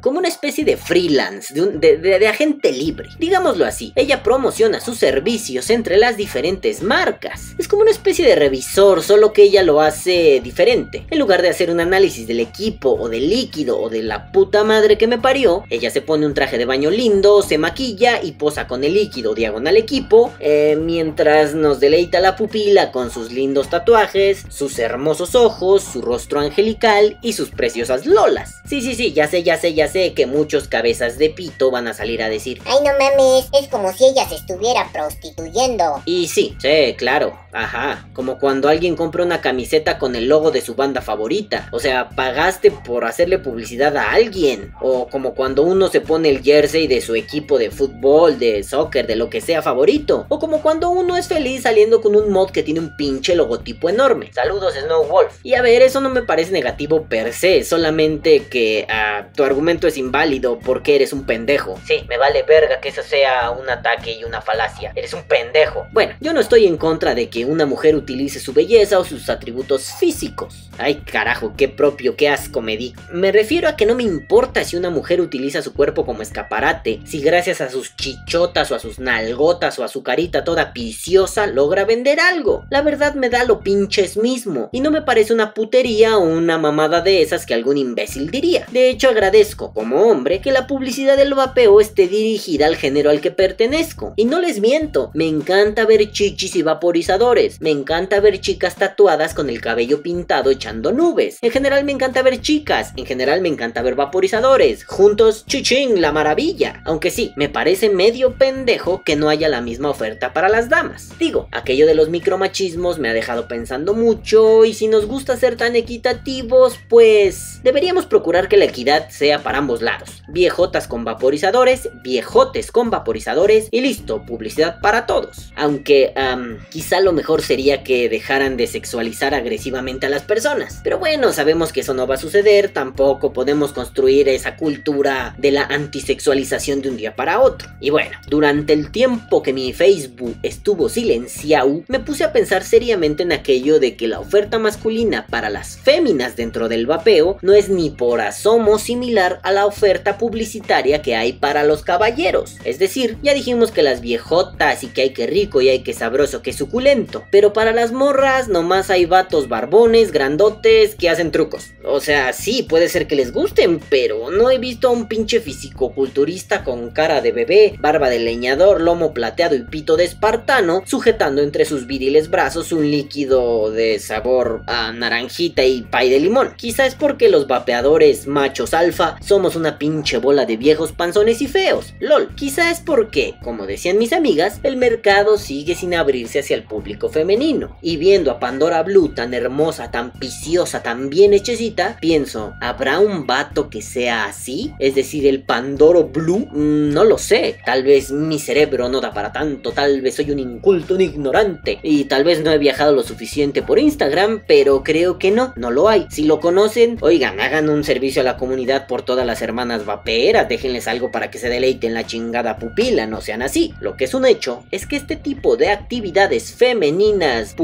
como 0.00 0.18
una 0.18 0.28
especie 0.28 0.64
de 0.64 0.76
freelance, 0.76 1.54
de- 1.54 1.96
de- 1.98 2.18
de 2.18 2.28
agente 2.28 2.72
libre. 2.72 3.08
Digámoslo 3.18 3.64
así, 3.64 3.92
ella 3.96 4.22
promociona 4.22 4.80
sus 4.80 4.98
servicios 4.98 5.70
entre 5.70 5.96
las 5.98 6.16
diferentes 6.16 6.82
marcas. 6.82 7.54
Es 7.58 7.68
como 7.68 7.82
una 7.82 7.90
especie 7.90 8.26
de 8.26 8.34
revisor, 8.46 9.02
solo 9.02 9.32
que 9.32 9.42
ella 9.42 9.64
lo 9.64 9.80
hace 9.80 10.40
diferente. 10.40 11.04
En 11.10 11.18
lugar 11.18 11.42
de 11.42 11.48
hacer 11.48 11.68
un 11.68 11.80
análisis 11.80 12.28
del 12.28 12.38
equipo 12.38 12.90
o 12.90 13.08
del 13.08 13.28
líquido 13.28 13.80
o 13.80 13.88
de 13.88 14.04
la 14.04 14.30
puta 14.30 14.62
madre 14.62 14.96
que 14.96 15.08
me 15.08 15.18
parió, 15.18 15.64
ella 15.68 15.90
se 15.90 16.00
pone 16.00 16.26
un 16.26 16.34
traje 16.34 16.56
de 16.56 16.64
baño 16.64 16.90
lindo, 16.90 17.42
se 17.42 17.58
maquilla 17.58 18.22
y 18.22 18.32
posa 18.32 18.68
con 18.68 18.84
el 18.84 18.94
líquido 18.94 19.34
diagonal 19.34 19.76
equipo, 19.76 20.32
eh, 20.38 20.78
mientras 20.80 21.54
nos 21.54 21.80
deleita 21.80 22.20
la 22.20 22.36
pupila 22.36 22.92
con 22.92 23.10
sus 23.10 23.32
lindos 23.32 23.68
tatuajes, 23.68 24.44
sus 24.48 24.78
hermosos 24.78 25.34
ojos, 25.34 25.82
su 25.82 26.02
rostro 26.02 26.38
angelical 26.38 27.18
y 27.22 27.32
sus 27.32 27.50
preciosas 27.50 28.06
lolas. 28.06 28.60
Sí, 28.68 28.80
sí, 28.80 28.94
sí, 28.94 29.12
ya 29.12 29.26
sé, 29.26 29.42
ya 29.42 29.56
sé, 29.56 29.74
ya 29.74 29.88
sé 29.88 30.14
que 30.14 30.26
muchos 30.26 30.68
cabezas 30.68 31.18
de 31.18 31.30
pito 31.30 31.72
van 31.72 31.88
a 31.88 31.94
salir 31.94 32.22
a 32.22 32.28
decir, 32.28 32.62
Ay, 32.64 32.78
no 32.84 32.92
mames, 32.92 33.48
es 33.60 33.66
como 33.68 33.92
si 33.92 34.04
ella 34.04 34.28
se 34.28 34.36
estuviera 34.36 34.88
prostituyendo. 34.92 36.00
Y 36.04 36.28
sí, 36.28 36.56
sí, 36.60 36.94
claro, 36.96 37.36
ajá, 37.52 38.08
como 38.12 38.35
cuando 38.38 38.68
alguien 38.68 38.96
compra 38.96 39.24
una 39.24 39.40
camiseta 39.40 39.98
con 39.98 40.16
el 40.16 40.28
logo 40.28 40.50
de 40.50 40.60
su 40.60 40.74
banda 40.74 41.00
favorita, 41.00 41.68
o 41.72 41.78
sea, 41.78 42.10
pagaste 42.10 42.70
por 42.70 43.04
hacerle 43.04 43.38
publicidad 43.38 43.96
a 43.96 44.12
alguien, 44.12 44.72
o 44.80 45.08
como 45.08 45.34
cuando 45.34 45.62
uno 45.62 45.88
se 45.88 46.00
pone 46.00 46.28
el 46.28 46.42
jersey 46.42 46.86
de 46.86 47.00
su 47.00 47.14
equipo 47.14 47.58
de 47.58 47.70
fútbol, 47.70 48.38
de 48.38 48.62
soccer, 48.62 49.06
de 49.06 49.16
lo 49.16 49.30
que 49.30 49.40
sea 49.40 49.62
favorito, 49.62 50.26
o 50.28 50.38
como 50.38 50.62
cuando 50.62 50.90
uno 50.90 51.16
es 51.16 51.28
feliz 51.28 51.62
saliendo 51.62 52.00
con 52.00 52.16
un 52.16 52.30
mod 52.30 52.50
que 52.50 52.62
tiene 52.62 52.80
un 52.80 52.96
pinche 52.96 53.34
logotipo 53.34 53.88
enorme. 53.88 54.32
Saludos, 54.32 54.74
Snow 54.74 55.04
Wolf. 55.04 55.38
Y 55.42 55.54
a 55.54 55.62
ver, 55.62 55.82
eso 55.82 56.00
no 56.00 56.10
me 56.10 56.22
parece 56.22 56.52
negativo 56.52 57.04
per 57.04 57.32
se, 57.32 57.64
solamente 57.64 58.44
que 58.44 58.86
ah, 58.88 59.28
tu 59.34 59.44
argumento 59.44 59.86
es 59.86 59.96
inválido 59.96 60.58
porque 60.58 60.96
eres 60.96 61.12
un 61.12 61.24
pendejo. 61.24 61.78
Sí, 61.86 62.04
me 62.08 62.18
vale 62.18 62.42
verga 62.42 62.80
que 62.80 62.88
eso 62.88 63.02
sea 63.02 63.50
un 63.50 63.68
ataque 63.68 64.12
y 64.12 64.24
una 64.24 64.40
falacia. 64.40 64.92
Eres 64.94 65.14
un 65.14 65.22
pendejo. 65.24 65.86
Bueno, 65.92 66.14
yo 66.20 66.32
no 66.32 66.40
estoy 66.40 66.66
en 66.66 66.76
contra 66.76 67.14
de 67.14 67.28
que 67.28 67.44
una 67.44 67.66
mujer 67.66 67.94
utilice 67.94 68.25
su 68.28 68.52
belleza 68.52 68.98
o 68.98 69.04
sus 69.04 69.28
atributos 69.28 69.92
físicos. 69.98 70.70
Ay, 70.78 70.96
carajo, 70.96 71.54
qué 71.56 71.68
propio, 71.68 72.16
qué 72.16 72.28
asco 72.28 72.60
me 72.60 72.76
di. 72.76 72.94
Me 73.12 73.32
refiero 73.32 73.68
a 73.68 73.76
que 73.76 73.86
no 73.86 73.94
me 73.94 74.02
importa 74.02 74.64
si 74.64 74.76
una 74.76 74.90
mujer 74.90 75.20
utiliza 75.20 75.62
su 75.62 75.72
cuerpo 75.72 76.04
como 76.04 76.22
escaparate, 76.22 77.00
si 77.04 77.20
gracias 77.20 77.60
a 77.60 77.70
sus 77.70 77.96
chichotas 77.96 78.70
o 78.70 78.74
a 78.74 78.78
sus 78.78 78.98
nalgotas 78.98 79.78
o 79.78 79.84
a 79.84 79.88
su 79.88 80.02
carita 80.02 80.44
toda 80.44 80.72
viciosa 80.74 81.46
logra 81.46 81.84
vender 81.84 82.20
algo. 82.20 82.64
La 82.70 82.82
verdad 82.82 83.14
me 83.14 83.30
da 83.30 83.44
lo 83.44 83.60
pinches 83.60 84.16
mismo. 84.16 84.68
Y 84.72 84.80
no 84.80 84.90
me 84.90 85.02
parece 85.02 85.32
una 85.32 85.54
putería 85.54 86.18
o 86.18 86.24
una 86.24 86.58
mamada 86.58 87.00
de 87.00 87.22
esas 87.22 87.46
que 87.46 87.54
algún 87.54 87.78
imbécil 87.78 88.30
diría. 88.30 88.66
De 88.70 88.90
hecho, 88.90 89.08
agradezco, 89.08 89.72
como 89.72 90.02
hombre, 90.02 90.40
que 90.40 90.52
la 90.52 90.66
publicidad 90.66 91.16
del 91.16 91.34
vapeo 91.34 91.80
esté 91.80 92.08
dirigida 92.08 92.66
al 92.66 92.76
género 92.76 93.10
al 93.10 93.20
que 93.20 93.30
pertenezco. 93.30 94.12
Y 94.16 94.24
no 94.24 94.40
les 94.40 94.60
miento, 94.60 95.10
me 95.14 95.26
encanta 95.26 95.86
ver 95.86 96.10
chichis 96.10 96.56
y 96.56 96.62
vaporizadores. 96.62 97.60
Me 97.60 97.70
encanta 97.70 98.15
ver 98.20 98.40
chicas 98.40 98.76
tatuadas 98.76 99.34
con 99.34 99.50
el 99.50 99.60
cabello 99.60 100.02
pintado 100.02 100.50
echando 100.50 100.92
nubes. 100.92 101.38
En 101.42 101.50
general 101.50 101.84
me 101.84 101.92
encanta 101.92 102.22
ver 102.22 102.40
chicas. 102.40 102.92
En 102.96 103.06
general 103.06 103.40
me 103.40 103.48
encanta 103.48 103.82
ver 103.82 103.94
vaporizadores. 103.94 104.84
Juntos, 104.84 105.44
chichín, 105.46 106.00
la 106.00 106.12
maravilla. 106.12 106.82
Aunque 106.84 107.10
sí, 107.10 107.32
me 107.36 107.48
parece 107.48 107.90
medio 107.90 108.34
pendejo 108.34 109.02
que 109.04 109.16
no 109.16 109.28
haya 109.28 109.48
la 109.48 109.60
misma 109.60 109.90
oferta 109.90 110.32
para 110.32 110.48
las 110.48 110.68
damas. 110.68 111.10
Digo, 111.18 111.48
aquello 111.52 111.86
de 111.86 111.94
los 111.94 112.08
micromachismos 112.08 112.98
me 112.98 113.08
ha 113.08 113.14
dejado 113.14 113.48
pensando 113.48 113.94
mucho 113.94 114.64
y 114.64 114.74
si 114.74 114.88
nos 114.88 115.06
gusta 115.06 115.36
ser 115.36 115.56
tan 115.56 115.76
equitativos, 115.76 116.78
pues 116.88 117.60
deberíamos 117.62 118.06
procurar 118.06 118.48
que 118.48 118.56
la 118.56 118.64
equidad 118.64 119.08
sea 119.10 119.42
para 119.42 119.58
ambos 119.58 119.82
lados. 119.82 120.22
Viejotas 120.28 120.88
con 120.88 121.04
vaporizadores, 121.04 121.88
viejotes 122.02 122.72
con 122.72 122.90
vaporizadores 122.90 123.68
y 123.70 123.80
listo, 123.80 124.24
publicidad 124.24 124.80
para 124.80 125.06
todos. 125.06 125.52
Aunque 125.56 126.12
am, 126.16 126.58
quizá 126.70 127.00
lo 127.00 127.12
mejor 127.12 127.42
sería 127.42 127.82
que 127.82 128.05
dejaran 128.08 128.56
de 128.56 128.66
sexualizar 128.66 129.34
agresivamente 129.34 130.06
a 130.06 130.10
las 130.10 130.22
personas. 130.22 130.80
Pero 130.82 130.98
bueno, 130.98 131.32
sabemos 131.32 131.72
que 131.72 131.80
eso 131.80 131.94
no 131.94 132.06
va 132.06 132.16
a 132.16 132.18
suceder, 132.18 132.70
tampoco 132.70 133.32
podemos 133.32 133.72
construir 133.72 134.28
esa 134.28 134.56
cultura 134.56 135.34
de 135.38 135.50
la 135.50 135.62
antisexualización 135.62 136.82
de 136.82 136.90
un 136.90 136.96
día 136.96 137.16
para 137.16 137.40
otro. 137.40 137.68
Y 137.80 137.90
bueno, 137.90 138.16
durante 138.28 138.72
el 138.72 138.90
tiempo 138.90 139.42
que 139.42 139.52
mi 139.52 139.72
Facebook 139.72 140.36
estuvo 140.42 140.88
silenciado, 140.88 141.82
me 141.88 142.00
puse 142.00 142.24
a 142.24 142.32
pensar 142.32 142.64
seriamente 142.64 143.22
en 143.22 143.32
aquello 143.32 143.80
de 143.80 143.96
que 143.96 144.08
la 144.08 144.20
oferta 144.20 144.58
masculina 144.58 145.26
para 145.28 145.50
las 145.50 145.76
féminas 145.76 146.36
dentro 146.36 146.68
del 146.68 146.86
vapeo 146.86 147.38
no 147.42 147.52
es 147.52 147.68
ni 147.68 147.90
por 147.90 148.20
asomo 148.20 148.78
similar 148.78 149.40
a 149.42 149.52
la 149.52 149.66
oferta 149.66 150.18
publicitaria 150.18 151.02
que 151.02 151.16
hay 151.16 151.32
para 151.32 151.64
los 151.64 151.82
caballeros. 151.82 152.56
Es 152.64 152.78
decir, 152.78 153.18
ya 153.22 153.34
dijimos 153.34 153.70
que 153.70 153.82
las 153.82 154.00
viejotas 154.00 154.82
y 154.82 154.88
que 154.88 155.02
hay 155.02 155.10
que 155.10 155.26
rico 155.26 155.60
y 155.60 155.68
hay 155.68 155.80
que 155.80 155.94
sabroso 155.94 156.42
que 156.42 156.52
suculento. 156.52 157.24
Pero 157.30 157.52
para 157.52 157.72
las 157.72 157.92
morras 157.96 158.48
nomás 158.48 158.90
hay 158.90 159.06
vatos 159.06 159.48
barbones, 159.48 160.12
grandotes 160.12 160.94
que 160.94 161.08
hacen 161.08 161.32
trucos. 161.32 161.72
O 161.84 162.00
sea, 162.00 162.32
sí, 162.32 162.62
puede 162.62 162.88
ser 162.88 163.06
que 163.06 163.16
les 163.16 163.32
gusten, 163.32 163.80
pero 163.88 164.30
no 164.30 164.50
he 164.50 164.58
visto 164.58 164.88
a 164.88 164.92
un 164.92 165.08
pinche 165.08 165.40
fisicoculturista 165.40 166.62
con 166.62 166.90
cara 166.90 167.20
de 167.20 167.32
bebé, 167.32 167.76
barba 167.80 168.08
de 168.10 168.18
leñador, 168.18 168.80
lomo 168.80 169.14
plateado 169.14 169.54
y 169.56 169.62
pito 169.62 169.96
de 169.96 170.04
espartano, 170.04 170.82
sujetando 170.84 171.42
entre 171.42 171.64
sus 171.64 171.86
viriles 171.86 172.30
brazos 172.30 172.72
un 172.72 172.90
líquido 172.90 173.70
de 173.70 173.98
sabor 173.98 174.62
a 174.66 174.92
naranjita 174.92 175.64
y 175.64 175.82
pay 175.82 176.10
de 176.10 176.20
limón. 176.20 176.54
Quizá 176.56 176.86
es 176.86 176.94
porque 176.94 177.28
los 177.28 177.46
vapeadores 177.46 178.26
machos 178.26 178.74
alfa 178.74 179.16
somos 179.20 179.56
una 179.56 179.78
pinche 179.78 180.18
bola 180.18 180.44
de 180.44 180.56
viejos 180.56 180.92
panzones 180.92 181.40
y 181.40 181.46
feos. 181.46 181.94
LOL, 182.00 182.34
quizá 182.34 182.70
es 182.70 182.80
porque, 182.80 183.34
como 183.42 183.66
decían 183.66 183.98
mis 183.98 184.12
amigas, 184.12 184.60
el 184.62 184.76
mercado 184.76 185.38
sigue 185.38 185.74
sin 185.74 185.94
abrirse 185.94 186.40
hacia 186.40 186.56
el 186.56 186.64
público 186.64 187.08
femenino. 187.08 187.75
Y 187.82 187.96
viendo 187.96 188.30
a 188.30 188.40
Pandora 188.40 188.82
Blue 188.82 189.14
tan 189.14 189.34
hermosa, 189.34 189.90
tan 189.90 190.12
viciosa, 190.18 190.82
tan 190.82 191.10
bien 191.10 191.34
hechecita, 191.34 191.96
pienso, 192.00 192.54
¿habrá 192.60 192.98
un 192.98 193.26
vato 193.26 193.70
que 193.70 193.82
sea 193.82 194.24
así? 194.24 194.72
Es 194.78 194.94
decir, 194.94 195.26
el 195.26 195.42
Pandoro 195.42 196.04
Blue, 196.04 196.46
Mm, 196.52 196.92
no 196.92 197.04
lo 197.04 197.18
sé. 197.18 197.58
Tal 197.64 197.82
vez 197.82 198.10
mi 198.10 198.38
cerebro 198.38 198.88
no 198.88 199.00
da 199.00 199.12
para 199.12 199.32
tanto, 199.32 199.72
tal 199.72 200.00
vez 200.00 200.14
soy 200.14 200.30
un 200.30 200.38
inculto, 200.38 200.94
un 200.94 201.00
ignorante. 201.00 201.78
Y 201.82 202.04
tal 202.04 202.24
vez 202.24 202.42
no 202.42 202.50
he 202.50 202.58
viajado 202.58 202.94
lo 202.94 203.02
suficiente 203.02 203.62
por 203.62 203.78
Instagram, 203.78 204.42
pero 204.46 204.82
creo 204.82 205.18
que 205.18 205.30
no, 205.30 205.52
no 205.56 205.70
lo 205.70 205.88
hay. 205.88 206.06
Si 206.10 206.24
lo 206.24 206.40
conocen, 206.40 206.98
oigan, 207.00 207.40
hagan 207.40 207.68
un 207.68 207.84
servicio 207.84 208.22
a 208.22 208.24
la 208.24 208.36
comunidad 208.36 208.86
por 208.86 209.02
todas 209.02 209.26
las 209.26 209.42
hermanas 209.42 209.84
vaperas, 209.84 210.48
déjenles 210.48 210.88
algo 210.88 211.10
para 211.10 211.30
que 211.30 211.38
se 211.38 211.48
deleiten 211.48 211.94
la 211.94 212.06
chingada 212.06 212.58
pupila, 212.58 213.06
no 213.06 213.20
sean 213.20 213.42
así. 213.42 213.74
Lo 213.80 213.96
que 213.96 214.04
es 214.04 214.14
un 214.14 214.26
hecho 214.26 214.64
es 214.70 214.86
que 214.86 214.96
este 214.96 215.16
tipo 215.16 215.56
de 215.56 215.68
actividades 215.68 216.52
femeninas 216.52 217.54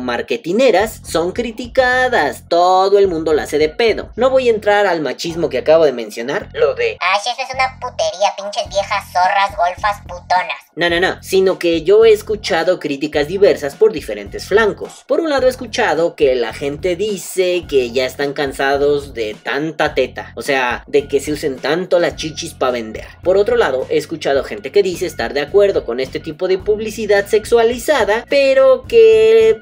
marketineras 0.00 1.00
son 1.04 1.32
criticadas, 1.32 2.44
todo 2.48 2.98
el 2.98 3.08
mundo 3.08 3.32
la 3.32 3.44
hace 3.44 3.58
de 3.58 3.68
pedo. 3.68 4.10
No 4.16 4.30
voy 4.30 4.48
a 4.48 4.52
entrar 4.52 4.86
al 4.86 5.00
machismo 5.00 5.48
que 5.48 5.58
acabo 5.58 5.84
de 5.84 5.92
mencionar, 5.92 6.48
lo 6.52 6.74
de 6.74 6.96
Ay, 7.00 7.20
eso 7.20 7.42
es 7.42 7.54
una 7.54 7.78
putería, 7.80 8.34
pinches 8.36 8.68
viejas 8.68 9.12
zorras, 9.12 9.56
golfas, 9.56 10.00
putonas. 10.02 10.56
No, 10.74 10.90
no, 10.90 11.00
no, 11.00 11.22
sino 11.22 11.58
que 11.58 11.82
yo 11.82 12.04
he 12.04 12.12
escuchado 12.12 12.78
críticas 12.78 13.28
diversas 13.28 13.76
por 13.76 13.92
diferentes 13.92 14.46
flancos. 14.46 15.04
Por 15.06 15.20
un 15.20 15.30
lado 15.30 15.46
he 15.46 15.50
escuchado 15.50 16.14
que 16.14 16.34
la 16.34 16.52
gente 16.52 16.96
dice 16.96 17.64
que 17.68 17.92
ya 17.92 18.04
están 18.04 18.32
cansados 18.34 19.14
de 19.14 19.34
tanta 19.42 19.94
teta, 19.94 20.32
o 20.34 20.42
sea, 20.42 20.84
de 20.86 21.08
que 21.08 21.20
se 21.20 21.32
usen 21.32 21.56
tanto 21.56 21.98
las 21.98 22.16
chichis 22.16 22.54
para 22.54 22.72
vender. 22.72 23.06
Por 23.22 23.36
otro 23.36 23.56
lado, 23.56 23.86
he 23.88 23.96
escuchado 23.96 24.44
gente 24.44 24.70
que 24.70 24.82
dice 24.82 25.06
estar 25.06 25.32
de 25.32 25.40
acuerdo 25.40 25.84
con 25.84 26.00
este 26.00 26.20
tipo 26.20 26.48
de 26.48 26.58
publicidad 26.58 27.26
sexualizada, 27.26 28.24
pero 28.28 28.84
que 28.86 29.05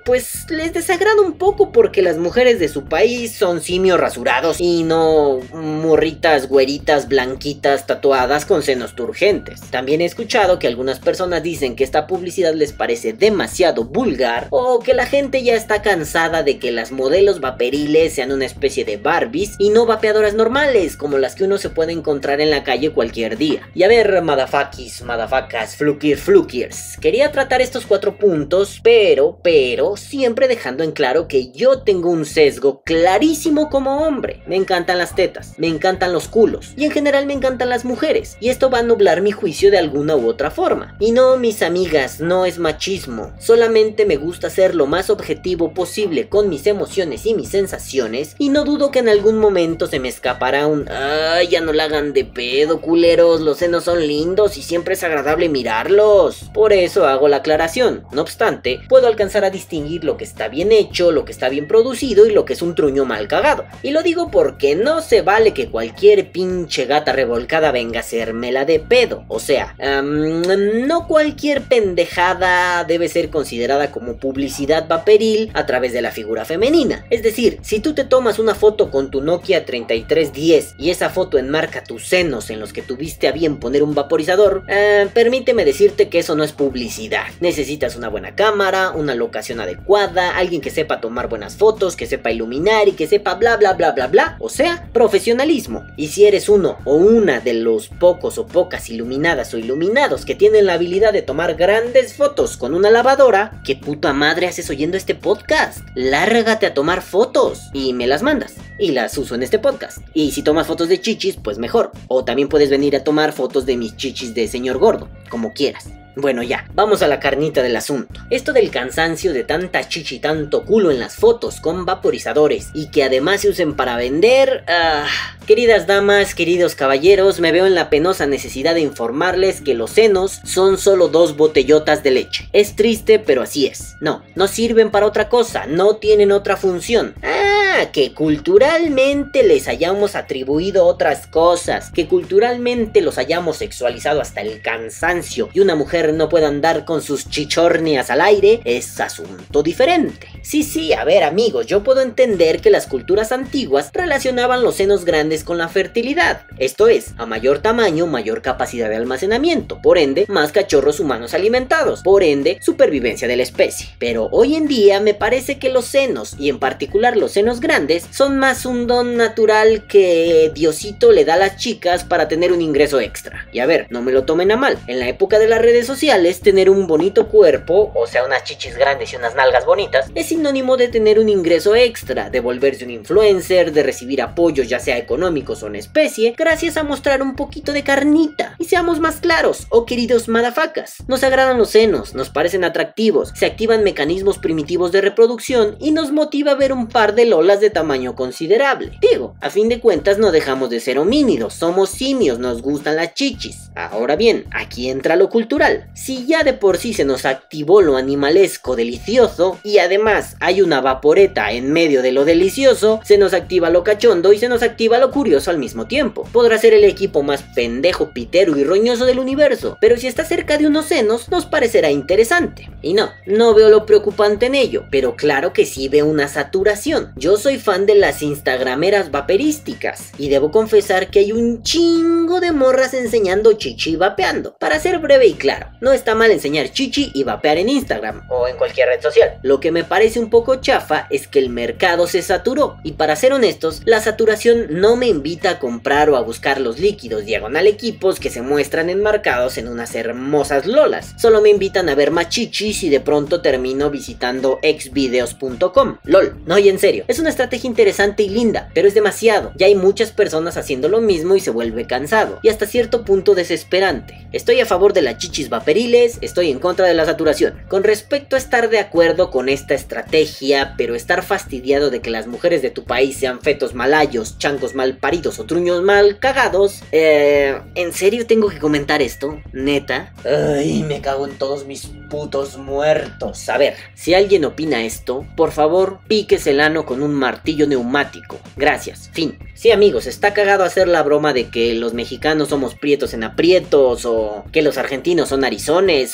pues 0.04 0.50
les 0.50 0.72
desagrada 0.72 1.20
un 1.22 1.34
poco 1.34 1.72
porque 1.72 2.02
las 2.02 2.18
mujeres 2.18 2.58
de 2.58 2.68
su 2.68 2.84
país 2.84 3.32
son 3.32 3.60
simios 3.60 3.98
rasurados 3.98 4.60
y 4.60 4.82
no 4.82 5.40
morritas 5.52 6.48
güeritas 6.48 7.08
blanquitas 7.08 7.86
tatuadas 7.86 8.46
con 8.46 8.62
senos 8.62 8.94
turgentes. 8.94 9.60
También 9.70 10.00
he 10.00 10.04
escuchado 10.04 10.58
que 10.58 10.66
algunas 10.66 11.00
personas 11.00 11.42
dicen 11.42 11.76
que 11.76 11.84
esta 11.84 12.06
publicidad 12.06 12.54
les 12.54 12.72
parece 12.72 13.12
demasiado 13.12 13.84
vulgar 13.84 14.48
o 14.50 14.80
que 14.80 14.94
la 14.94 15.06
gente 15.06 15.42
ya 15.42 15.54
está 15.54 15.82
cansada 15.82 16.42
de 16.42 16.58
que 16.58 16.72
las 16.72 16.92
modelos 16.92 17.40
vaperiles 17.40 18.14
sean 18.14 18.32
una 18.32 18.46
especie 18.46 18.84
de 18.84 18.96
Barbies 18.96 19.54
y 19.58 19.70
no 19.70 19.86
vapeadoras 19.86 20.34
normales 20.34 20.96
como 20.96 21.18
las 21.18 21.34
que 21.34 21.44
uno 21.44 21.58
se 21.58 21.70
puede 21.70 21.92
encontrar 21.92 22.40
en 22.40 22.50
la 22.50 22.64
calle 22.64 22.90
cualquier 22.90 23.36
día. 23.36 23.68
Y 23.74 23.82
a 23.82 23.88
ver, 23.88 24.22
madafakis, 24.22 25.02
madafacas, 25.02 25.76
flukir, 25.76 26.18
flukiers, 26.18 26.96
quería 27.00 27.32
tratar 27.32 27.60
estos 27.60 27.86
cuatro 27.86 28.16
puntos, 28.16 28.80
pero, 28.82 29.33
pero, 29.42 29.96
siempre 29.96 30.48
dejando 30.48 30.84
en 30.84 30.92
claro 30.92 31.28
que 31.28 31.50
yo 31.52 31.82
tengo 31.82 32.10
un 32.10 32.24
sesgo 32.24 32.82
clarísimo 32.84 33.70
como 33.70 34.06
hombre. 34.06 34.42
Me 34.46 34.56
encantan 34.56 34.98
las 34.98 35.14
tetas, 35.14 35.54
me 35.58 35.68
encantan 35.68 36.12
los 36.12 36.28
culos 36.28 36.72
y 36.76 36.84
en 36.84 36.90
general 36.90 37.26
me 37.26 37.32
encantan 37.32 37.68
las 37.68 37.84
mujeres 37.84 38.36
y 38.40 38.48
esto 38.48 38.70
va 38.70 38.78
a 38.78 38.82
nublar 38.82 39.20
mi 39.20 39.32
juicio 39.32 39.70
de 39.70 39.78
alguna 39.78 40.16
u 40.16 40.28
otra 40.28 40.50
forma. 40.50 40.96
Y 41.00 41.12
no, 41.12 41.36
mis 41.36 41.62
amigas, 41.62 42.20
no 42.20 42.46
es 42.46 42.58
machismo. 42.58 43.32
Solamente 43.38 44.06
me 44.06 44.16
gusta 44.16 44.50
ser 44.50 44.74
lo 44.74 44.86
más 44.86 45.10
objetivo 45.10 45.74
posible 45.74 46.28
con 46.28 46.48
mis 46.48 46.66
emociones 46.66 47.26
y 47.26 47.34
mis 47.34 47.48
sensaciones. 47.48 48.34
Y 48.38 48.48
no 48.48 48.64
dudo 48.64 48.90
que 48.90 49.00
en 49.00 49.08
algún 49.08 49.38
momento 49.38 49.86
se 49.86 50.00
me 50.00 50.08
escapará 50.08 50.66
un... 50.66 50.88
Ay, 50.88 51.48
ya 51.48 51.60
no 51.60 51.72
la 51.72 51.84
hagan 51.84 52.12
de 52.12 52.24
pedo, 52.24 52.80
culeros. 52.80 53.40
Los 53.40 53.58
senos 53.58 53.84
son 53.84 54.06
lindos 54.06 54.56
y 54.56 54.62
siempre 54.62 54.94
es 54.94 55.02
agradable 55.02 55.48
mirarlos. 55.48 56.50
Por 56.52 56.72
eso 56.72 57.06
hago 57.06 57.28
la 57.28 57.38
aclaración. 57.38 58.04
No 58.12 58.22
obstante, 58.22 58.80
puedo 58.88 59.06
alcanzar 59.06 59.23
a 59.44 59.50
distinguir 59.50 60.04
lo 60.04 60.16
que 60.16 60.24
está 60.24 60.48
bien 60.48 60.70
hecho, 60.70 61.10
lo 61.10 61.24
que 61.24 61.32
está 61.32 61.48
bien 61.48 61.66
producido 61.66 62.26
y 62.26 62.32
lo 62.32 62.44
que 62.44 62.52
es 62.52 62.62
un 62.62 62.74
truño 62.74 63.04
mal 63.04 63.26
cagado. 63.26 63.64
Y 63.82 63.90
lo 63.90 64.02
digo 64.02 64.30
porque 64.30 64.74
no 64.76 65.00
se 65.00 65.22
vale 65.22 65.52
que 65.54 65.68
cualquier 65.68 66.30
pinche 66.30 66.84
gata 66.84 67.12
revolcada 67.12 67.72
venga 67.72 68.00
a 68.00 68.02
hacérmela 68.04 68.64
de 68.64 68.80
pedo. 68.80 69.24
O 69.28 69.40
sea, 69.40 69.74
no 69.78 71.08
cualquier 71.08 71.62
pendejada 71.62 72.84
debe 72.84 73.08
ser 73.08 73.30
considerada 73.30 73.90
como 73.90 74.16
publicidad 74.16 74.86
vaporil 74.86 75.50
a 75.54 75.66
través 75.66 75.92
de 75.92 76.02
la 76.02 76.10
figura 76.10 76.44
femenina. 76.44 77.06
Es 77.10 77.22
decir, 77.22 77.58
si 77.62 77.80
tú 77.80 77.94
te 77.94 78.04
tomas 78.04 78.38
una 78.38 78.54
foto 78.54 78.90
con 78.90 79.10
tu 79.10 79.22
Nokia 79.22 79.64
3310 79.64 80.74
y 80.78 80.90
esa 80.90 81.10
foto 81.10 81.38
enmarca 81.38 81.82
tus 81.82 82.06
senos 82.06 82.50
en 82.50 82.60
los 82.60 82.72
que 82.72 82.82
tuviste 82.82 83.26
a 83.26 83.32
bien 83.32 83.58
poner 83.58 83.82
un 83.82 83.94
vaporizador, 83.94 84.64
eh, 84.68 85.08
permíteme 85.12 85.64
decirte 85.64 86.08
que 86.08 86.18
eso 86.18 86.34
no 86.34 86.44
es 86.44 86.52
publicidad. 86.52 87.26
Necesitas 87.40 87.96
una 87.96 88.08
buena 88.08 88.34
cámara, 88.34 88.90
una 88.90 89.13
locación 89.14 89.60
adecuada, 89.60 90.36
alguien 90.36 90.60
que 90.60 90.70
sepa 90.70 91.00
tomar 91.00 91.28
buenas 91.28 91.56
fotos, 91.56 91.96
que 91.96 92.06
sepa 92.06 92.30
iluminar 92.30 92.88
y 92.88 92.92
que 92.92 93.06
sepa 93.06 93.34
bla 93.34 93.56
bla 93.56 93.74
bla 93.74 93.92
bla 93.92 94.06
bla. 94.08 94.36
O 94.40 94.48
sea, 94.48 94.88
profesionalismo. 94.92 95.84
Y 95.96 96.08
si 96.08 96.26
eres 96.26 96.48
uno 96.48 96.78
o 96.84 96.94
una 96.94 97.40
de 97.40 97.54
los 97.54 97.88
pocos 97.88 98.38
o 98.38 98.46
pocas 98.46 98.90
iluminadas 98.90 99.54
o 99.54 99.58
iluminados 99.58 100.24
que 100.24 100.34
tienen 100.34 100.66
la 100.66 100.74
habilidad 100.74 101.12
de 101.12 101.22
tomar 101.22 101.54
grandes 101.54 102.14
fotos 102.14 102.56
con 102.56 102.74
una 102.74 102.90
lavadora, 102.90 103.60
¿qué 103.64 103.76
puta 103.76 104.12
madre 104.12 104.46
haces 104.46 104.68
oyendo 104.70 104.96
este 104.96 105.14
podcast? 105.14 105.80
Lárgate 105.94 106.66
a 106.66 106.74
tomar 106.74 107.02
fotos 107.02 107.60
y 107.72 107.92
me 107.92 108.06
las 108.06 108.22
mandas. 108.22 108.54
Y 108.78 108.90
las 108.90 109.16
uso 109.18 109.34
en 109.34 109.42
este 109.42 109.58
podcast. 109.58 109.98
Y 110.14 110.32
si 110.32 110.42
tomas 110.42 110.66
fotos 110.66 110.88
de 110.88 111.00
chichis, 111.00 111.36
pues 111.36 111.58
mejor. 111.58 111.92
O 112.08 112.24
también 112.24 112.48
puedes 112.48 112.70
venir 112.70 112.96
a 112.96 113.04
tomar 113.04 113.32
fotos 113.32 113.66
de 113.66 113.76
mis 113.76 113.96
chichis 113.96 114.34
de 114.34 114.48
señor 114.48 114.78
gordo, 114.78 115.08
como 115.30 115.52
quieras. 115.52 115.88
Bueno 116.16 116.44
ya, 116.44 116.64
vamos 116.74 117.02
a 117.02 117.08
la 117.08 117.18
carnita 117.18 117.60
del 117.62 117.74
asunto. 117.74 118.20
Esto 118.30 118.52
del 118.52 118.70
cansancio 118.70 119.32
de 119.32 119.42
tanta 119.42 119.88
chichi 119.88 120.20
tanto 120.20 120.64
culo 120.64 120.92
en 120.92 121.00
las 121.00 121.16
fotos 121.16 121.60
con 121.60 121.84
vaporizadores 121.84 122.68
y 122.72 122.90
que 122.90 123.02
además 123.02 123.40
se 123.40 123.48
usen 123.48 123.74
para 123.74 123.96
vender... 123.96 124.64
ah, 124.68 125.06
Queridas 125.46 125.86
damas, 125.86 126.34
queridos 126.34 126.74
caballeros, 126.74 127.38
me 127.38 127.52
veo 127.52 127.66
en 127.66 127.74
la 127.74 127.90
penosa 127.90 128.24
necesidad 128.24 128.74
de 128.74 128.80
informarles 128.80 129.60
que 129.60 129.74
los 129.74 129.90
senos 129.90 130.40
son 130.42 130.78
solo 130.78 131.08
dos 131.08 131.36
botellotas 131.36 132.02
de 132.02 132.12
leche. 132.12 132.48
Es 132.54 132.76
triste, 132.76 133.18
pero 133.18 133.42
así 133.42 133.66
es. 133.66 133.96
No, 134.00 134.22
no 134.36 134.48
sirven 134.48 134.90
para 134.90 135.04
otra 135.04 135.28
cosa, 135.28 135.66
no 135.66 135.96
tienen 135.96 136.32
otra 136.32 136.56
función. 136.56 137.14
Ah, 137.22 137.90
que 137.92 138.14
culturalmente 138.14 139.42
les 139.42 139.68
hayamos 139.68 140.14
atribuido 140.14 140.86
otras 140.86 141.26
cosas, 141.26 141.90
que 141.90 142.06
culturalmente 142.06 143.02
los 143.02 143.18
hayamos 143.18 143.58
sexualizado 143.58 144.22
hasta 144.22 144.40
el 144.40 144.62
cansancio 144.62 145.50
y 145.52 145.60
una 145.60 145.74
mujer 145.74 146.03
no 146.12 146.28
pueda 146.28 146.48
andar 146.48 146.84
con 146.84 147.02
sus 147.02 147.28
chichornias 147.28 148.10
al 148.10 148.20
aire, 148.20 148.60
es 148.64 149.00
asunto 149.00 149.62
diferente. 149.62 150.28
Sí, 150.42 150.62
sí, 150.62 150.92
a 150.92 151.04
ver 151.04 151.24
amigos, 151.24 151.66
yo 151.66 151.82
puedo 151.82 152.02
entender 152.02 152.60
que 152.60 152.70
las 152.70 152.86
culturas 152.86 153.32
antiguas 153.32 153.90
relacionaban 153.92 154.62
los 154.62 154.76
senos 154.76 155.04
grandes 155.04 155.44
con 155.44 155.58
la 155.58 155.68
fertilidad. 155.68 156.42
Esto 156.58 156.88
es, 156.88 157.14
a 157.16 157.26
mayor 157.26 157.60
tamaño, 157.60 158.06
mayor 158.06 158.42
capacidad 158.42 158.88
de 158.88 158.96
almacenamiento, 158.96 159.80
por 159.80 159.98
ende, 159.98 160.26
más 160.28 160.52
cachorros 160.52 161.00
humanos 161.00 161.34
alimentados, 161.34 162.02
por 162.02 162.22
ende, 162.22 162.58
supervivencia 162.60 163.26
de 163.26 163.36
la 163.36 163.42
especie. 163.42 163.88
Pero 163.98 164.28
hoy 164.32 164.54
en 164.54 164.68
día 164.68 165.00
me 165.00 165.14
parece 165.14 165.58
que 165.58 165.70
los 165.70 165.86
senos, 165.86 166.36
y 166.38 166.48
en 166.48 166.58
particular 166.58 167.16
los 167.16 167.32
senos 167.32 167.60
grandes 167.60 168.06
son 168.10 168.38
más 168.38 168.66
un 168.66 168.86
don 168.86 169.16
natural 169.16 169.86
que 169.86 170.50
Diosito 170.54 171.12
le 171.12 171.24
da 171.24 171.34
a 171.34 171.38
las 171.38 171.56
chicas 171.56 172.04
para 172.04 172.28
tener 172.28 172.52
un 172.52 172.62
ingreso 172.62 173.00
extra. 173.00 173.46
Y 173.52 173.60
a 173.60 173.66
ver, 173.66 173.86
no 173.90 174.02
me 174.02 174.12
lo 174.12 174.24
tomen 174.24 174.52
a 174.52 174.56
mal. 174.56 174.78
En 174.86 174.98
la 174.98 175.08
época 175.08 175.38
de 175.38 175.48
las 175.48 175.62
redes 175.62 175.86
sociales, 175.86 175.93
tener 176.42 176.70
un 176.70 176.86
bonito 176.86 177.28
cuerpo, 177.28 177.90
o 177.94 178.06
sea, 178.06 178.24
unas 178.24 178.44
chichis 178.44 178.76
grandes 178.76 179.12
y 179.12 179.16
unas 179.16 179.34
nalgas 179.34 179.64
bonitas, 179.64 180.06
es 180.14 180.26
sinónimo 180.26 180.76
de 180.76 180.88
tener 180.88 181.18
un 181.18 181.28
ingreso 181.28 181.74
extra, 181.74 182.30
de 182.30 182.40
volverse 182.40 182.84
un 182.84 182.90
influencer, 182.90 183.72
de 183.72 183.82
recibir 183.82 184.22
apoyos 184.22 184.68
ya 184.68 184.78
sea 184.78 184.98
económicos 184.98 185.62
o 185.62 185.66
en 185.66 185.76
especie, 185.76 186.34
gracias 186.36 186.76
a 186.76 186.84
mostrar 186.84 187.22
un 187.22 187.36
poquito 187.36 187.72
de 187.72 187.84
carnita. 187.84 188.56
Y 188.58 188.64
seamos 188.64 189.00
más 189.00 189.16
claros, 189.16 189.66
oh 189.70 189.86
queridos 189.86 190.28
madafacas, 190.28 190.96
nos 191.08 191.24
agradan 191.24 191.58
los 191.58 191.70
senos, 191.70 192.14
nos 192.14 192.30
parecen 192.30 192.64
atractivos, 192.64 193.32
se 193.34 193.46
activan 193.46 193.84
mecanismos 193.84 194.38
primitivos 194.38 194.92
de 194.92 195.00
reproducción 195.00 195.76
y 195.80 195.92
nos 195.92 196.12
motiva 196.12 196.54
ver 196.54 196.72
un 196.72 196.88
par 196.88 197.14
de 197.14 197.26
lolas 197.26 197.60
de 197.60 197.70
tamaño 197.70 198.14
considerable. 198.14 198.92
Digo, 199.00 199.34
a 199.40 199.50
fin 199.50 199.68
de 199.68 199.80
cuentas 199.80 200.18
no 200.18 200.32
dejamos 200.32 200.70
de 200.70 200.80
ser 200.80 200.98
homínidos, 200.98 201.54
somos 201.54 201.90
simios, 201.90 202.38
nos 202.38 202.62
gustan 202.62 202.96
las 202.96 203.14
chichis. 203.14 203.70
Ahora 203.74 204.16
bien, 204.16 204.44
aquí 204.52 204.88
entra 204.88 205.16
lo 205.16 205.28
cultural. 205.28 205.83
Si 205.94 206.26
ya 206.26 206.42
de 206.42 206.52
por 206.54 206.78
sí 206.78 206.94
se 206.94 207.04
nos 207.04 207.24
activó 207.24 207.82
lo 207.82 207.96
animalesco 207.96 208.76
delicioso 208.76 209.58
y 209.62 209.78
además 209.78 210.36
hay 210.40 210.62
una 210.62 210.80
vaporeta 210.80 211.52
en 211.52 211.72
medio 211.72 212.02
de 212.02 212.12
lo 212.12 212.24
delicioso, 212.24 213.00
se 213.04 213.18
nos 213.18 213.34
activa 213.34 213.70
lo 213.70 213.84
cachondo 213.84 214.32
y 214.32 214.38
se 214.38 214.48
nos 214.48 214.62
activa 214.62 214.98
lo 214.98 215.10
curioso 215.10 215.50
al 215.50 215.58
mismo 215.58 215.86
tiempo. 215.86 216.28
Podrá 216.32 216.58
ser 216.58 216.74
el 216.74 216.84
equipo 216.84 217.22
más 217.22 217.42
pendejo, 217.54 218.10
pitero 218.12 218.56
y 218.56 218.64
roñoso 218.64 219.06
del 219.06 219.18
universo, 219.18 219.78
pero 219.80 219.96
si 219.96 220.06
está 220.06 220.24
cerca 220.24 220.58
de 220.58 220.66
unos 220.66 220.86
senos 220.86 221.28
nos 221.28 221.46
parecerá 221.46 221.90
interesante. 221.90 222.70
Y 222.82 222.94
no, 222.94 223.10
no 223.26 223.54
veo 223.54 223.68
lo 223.68 223.86
preocupante 223.86 224.46
en 224.46 224.54
ello, 224.54 224.84
pero 224.90 225.16
claro 225.16 225.52
que 225.52 225.66
sí 225.66 225.88
veo 225.88 226.06
una 226.06 226.28
saturación. 226.28 227.12
Yo 227.16 227.36
soy 227.36 227.58
fan 227.58 227.86
de 227.86 227.94
las 227.94 228.22
instagrameras 228.22 229.10
vaperísticas 229.10 230.12
y 230.18 230.28
debo 230.28 230.50
confesar 230.50 231.10
que 231.10 231.20
hay 231.20 231.32
un 231.32 231.62
chingo 231.62 232.40
de 232.40 232.52
morras 232.52 232.94
enseñando 232.94 233.52
chichi 233.54 233.96
vapeando. 233.96 234.56
Para 234.58 234.78
ser 234.80 234.98
breve 234.98 235.26
y 235.26 235.34
claro, 235.34 235.68
no 235.80 235.92
está 235.92 236.14
mal 236.14 236.30
enseñar 236.30 236.70
chichi 236.70 237.10
y 237.14 237.24
vapear 237.24 237.58
en 237.58 237.68
Instagram 237.68 238.26
o 238.28 238.48
en 238.48 238.56
cualquier 238.56 238.88
red 238.88 239.00
social. 239.00 239.38
Lo 239.42 239.60
que 239.60 239.72
me 239.72 239.84
parece 239.84 240.20
un 240.20 240.30
poco 240.30 240.56
chafa 240.56 241.06
es 241.10 241.28
que 241.28 241.38
el 241.38 241.50
mercado 241.50 242.06
se 242.06 242.22
saturó 242.22 242.78
y 242.82 242.92
para 242.92 243.16
ser 243.16 243.32
honestos, 243.32 243.82
la 243.84 244.00
saturación 244.00 244.66
no 244.80 244.96
me 244.96 245.08
invita 245.08 245.50
a 245.50 245.58
comprar 245.58 246.10
o 246.10 246.16
a 246.16 246.22
buscar 246.22 246.60
los 246.60 246.78
líquidos 246.78 247.24
diagonal 247.24 247.66
equipos 247.66 248.20
que 248.20 248.30
se 248.30 248.42
muestran 248.42 248.90
enmarcados 248.90 249.58
en 249.58 249.68
unas 249.68 249.94
hermosas 249.94 250.66
lolas. 250.66 251.14
Solo 251.18 251.40
me 251.40 251.50
invitan 251.50 251.88
a 251.88 251.94
ver 251.94 252.10
más 252.10 252.28
chichis 252.28 252.82
y 252.82 252.88
de 252.88 253.00
pronto 253.00 253.40
termino 253.40 253.90
visitando 253.90 254.60
xvideos.com. 254.62 255.98
LOL, 256.04 256.36
no 256.46 256.58
y 256.58 256.68
en 256.68 256.78
serio, 256.78 257.04
es 257.08 257.18
una 257.18 257.30
estrategia 257.30 257.68
interesante 257.68 258.22
y 258.22 258.28
linda, 258.28 258.70
pero 258.74 258.88
es 258.88 258.94
demasiado. 258.94 259.52
Ya 259.56 259.66
hay 259.66 259.74
muchas 259.74 260.12
personas 260.12 260.56
haciendo 260.56 260.88
lo 260.88 261.00
mismo 261.00 261.36
y 261.36 261.40
se 261.40 261.50
vuelve 261.50 261.86
cansado 261.86 262.38
y 262.42 262.48
hasta 262.48 262.66
cierto 262.66 263.04
punto 263.04 263.34
desesperante. 263.34 264.26
Estoy 264.32 264.60
a 264.60 264.66
favor 264.66 264.92
de 264.92 265.02
las 265.02 265.18
chichis 265.18 265.48
vaporiles, 265.64 266.18
estoy 266.20 266.50
en 266.50 266.58
contra 266.58 266.86
de 266.86 266.92
la 266.92 267.06
saturación. 267.06 267.54
Con 267.68 267.84
respecto 267.84 268.36
a 268.36 268.38
estar 268.38 268.68
de 268.68 268.78
acuerdo 268.78 269.30
con 269.30 269.48
esta 269.48 269.72
estrategia, 269.72 270.74
pero 270.76 270.94
estar 270.94 271.22
fastidiado 271.22 271.88
de 271.88 272.00
que 272.00 272.10
las 272.10 272.26
mujeres 272.26 272.60
de 272.60 272.70
tu 272.70 272.84
país 272.84 273.16
sean 273.16 273.40
fetos 273.40 273.74
malayos, 273.74 274.36
chancos 274.38 274.74
mal 274.74 274.98
paridos 274.98 275.38
o 275.38 275.44
truños 275.44 275.82
mal 275.82 276.18
cagados, 276.18 276.82
eh, 276.92 277.58
¿en 277.74 277.94
serio 277.94 278.26
tengo 278.26 278.50
que 278.50 278.58
comentar 278.58 279.00
esto? 279.00 279.40
¿Neta? 279.52 280.12
Ay, 280.24 280.82
me 280.82 281.00
cago 281.00 281.26
en 281.26 281.38
todos 281.38 281.64
mis 281.64 281.86
putos 282.10 282.58
muertos. 282.58 283.48
A 283.48 283.56
ver, 283.56 283.74
si 283.94 284.12
alguien 284.12 284.44
opina 284.44 284.84
esto, 284.84 285.26
por 285.34 285.50
favor, 285.50 286.00
piques 286.06 286.46
el 286.46 286.60
ano 286.60 286.84
con 286.84 287.02
un 287.02 287.14
martillo 287.14 287.66
neumático. 287.66 288.38
Gracias. 288.56 289.08
Fin. 289.12 289.38
Sí, 289.54 289.70
amigos, 289.70 290.06
está 290.06 290.34
cagado 290.34 290.64
hacer 290.64 290.88
la 290.88 291.02
broma 291.02 291.32
de 291.32 291.48
que 291.48 291.74
los 291.74 291.94
mexicanos 291.94 292.48
somos 292.48 292.74
prietos 292.74 293.14
en 293.14 293.22
aprietos, 293.22 294.04
o 294.04 294.44
que 294.52 294.62
los 294.62 294.78
argentinos 294.78 295.28
son 295.28 295.43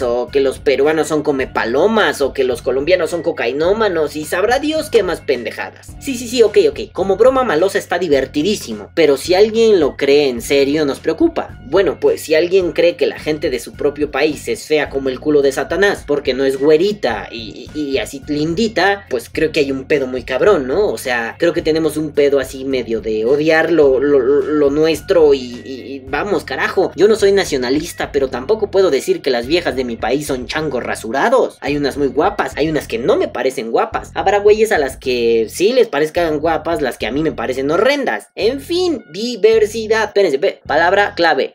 o 0.02 0.28
que 0.28 0.40
los 0.40 0.58
peruanos 0.58 1.08
son 1.08 1.22
come 1.22 1.46
palomas, 1.46 2.20
o 2.20 2.32
que 2.32 2.44
los 2.44 2.62
colombianos 2.62 3.10
son 3.10 3.22
cocainómanos, 3.22 4.16
y 4.16 4.24
sabrá 4.24 4.58
Dios 4.58 4.90
qué 4.90 5.02
más 5.02 5.20
pendejadas. 5.20 5.92
Sí, 6.00 6.16
sí, 6.16 6.28
sí, 6.28 6.42
ok, 6.42 6.58
ok. 6.70 6.80
Como 6.92 7.16
broma 7.16 7.44
malosa 7.44 7.78
está 7.78 7.98
divertidísimo, 7.98 8.90
pero 8.94 9.16
si 9.16 9.34
alguien 9.34 9.80
lo 9.80 9.96
cree 9.96 10.28
en 10.28 10.42
serio, 10.42 10.84
nos 10.84 11.00
preocupa. 11.00 11.58
Bueno, 11.66 11.98
pues 12.00 12.22
si 12.22 12.34
alguien 12.34 12.72
cree 12.72 12.96
que 12.96 13.06
la 13.06 13.18
gente 13.18 13.50
de 13.50 13.60
su 13.60 13.72
propio 13.74 14.10
país 14.10 14.48
es 14.48 14.66
fea 14.66 14.88
como 14.90 15.08
el 15.08 15.20
culo 15.20 15.42
de 15.42 15.52
Satanás, 15.52 16.04
porque 16.06 16.34
no 16.34 16.44
es 16.44 16.58
güerita 16.58 17.28
y, 17.30 17.98
así 17.98 18.22
lindita, 18.26 19.06
pues 19.10 19.28
creo 19.30 19.52
que 19.52 19.60
hay 19.60 19.72
un 19.72 19.84
pedo 19.84 20.06
muy 20.06 20.22
cabrón, 20.24 20.66
¿no? 20.66 20.88
O 20.88 20.98
sea, 20.98 21.36
creo 21.38 21.52
que 21.52 21.62
tenemos 21.62 21.96
un 21.96 22.12
pedo 22.12 22.40
así 22.40 22.64
medio 22.64 23.00
de 23.00 23.24
odiar 23.24 23.70
lo, 23.72 24.00
nuestro 24.70 25.34
y- 25.34 25.60
y 25.64 26.02
vamos, 26.08 26.44
carajo. 26.44 26.92
Yo 26.96 27.08
no 27.08 27.16
soy 27.16 27.32
nacionalista, 27.32 28.12
pero 28.12 28.28
tampoco 28.28 28.70
puedo 28.70 28.90
decir 28.90 29.19
que 29.20 29.30
las 29.30 29.46
viejas 29.46 29.76
de 29.76 29.84
mi 29.84 29.96
país 29.96 30.26
son 30.26 30.46
changos 30.46 30.82
rasurados. 30.82 31.58
Hay 31.60 31.76
unas 31.76 31.96
muy 31.96 32.08
guapas, 32.08 32.56
hay 32.56 32.68
unas 32.68 32.88
que 32.88 32.98
no 32.98 33.16
me 33.16 33.28
parecen 33.28 33.70
guapas. 33.70 34.10
Habrá 34.14 34.38
güeyes 34.38 34.72
a 34.72 34.78
las 34.78 34.96
que 34.96 35.46
sí 35.48 35.72
les 35.72 35.88
parezcan 35.88 36.38
guapas, 36.38 36.82
las 36.82 36.98
que 36.98 37.06
a 37.06 37.12
mí 37.12 37.22
me 37.22 37.32
parecen 37.32 37.70
horrendas. 37.70 38.28
En 38.34 38.60
fin, 38.60 39.04
diversidad. 39.12 40.04
Espérense, 40.04 40.60
palabra 40.66 41.14
clave. 41.14 41.54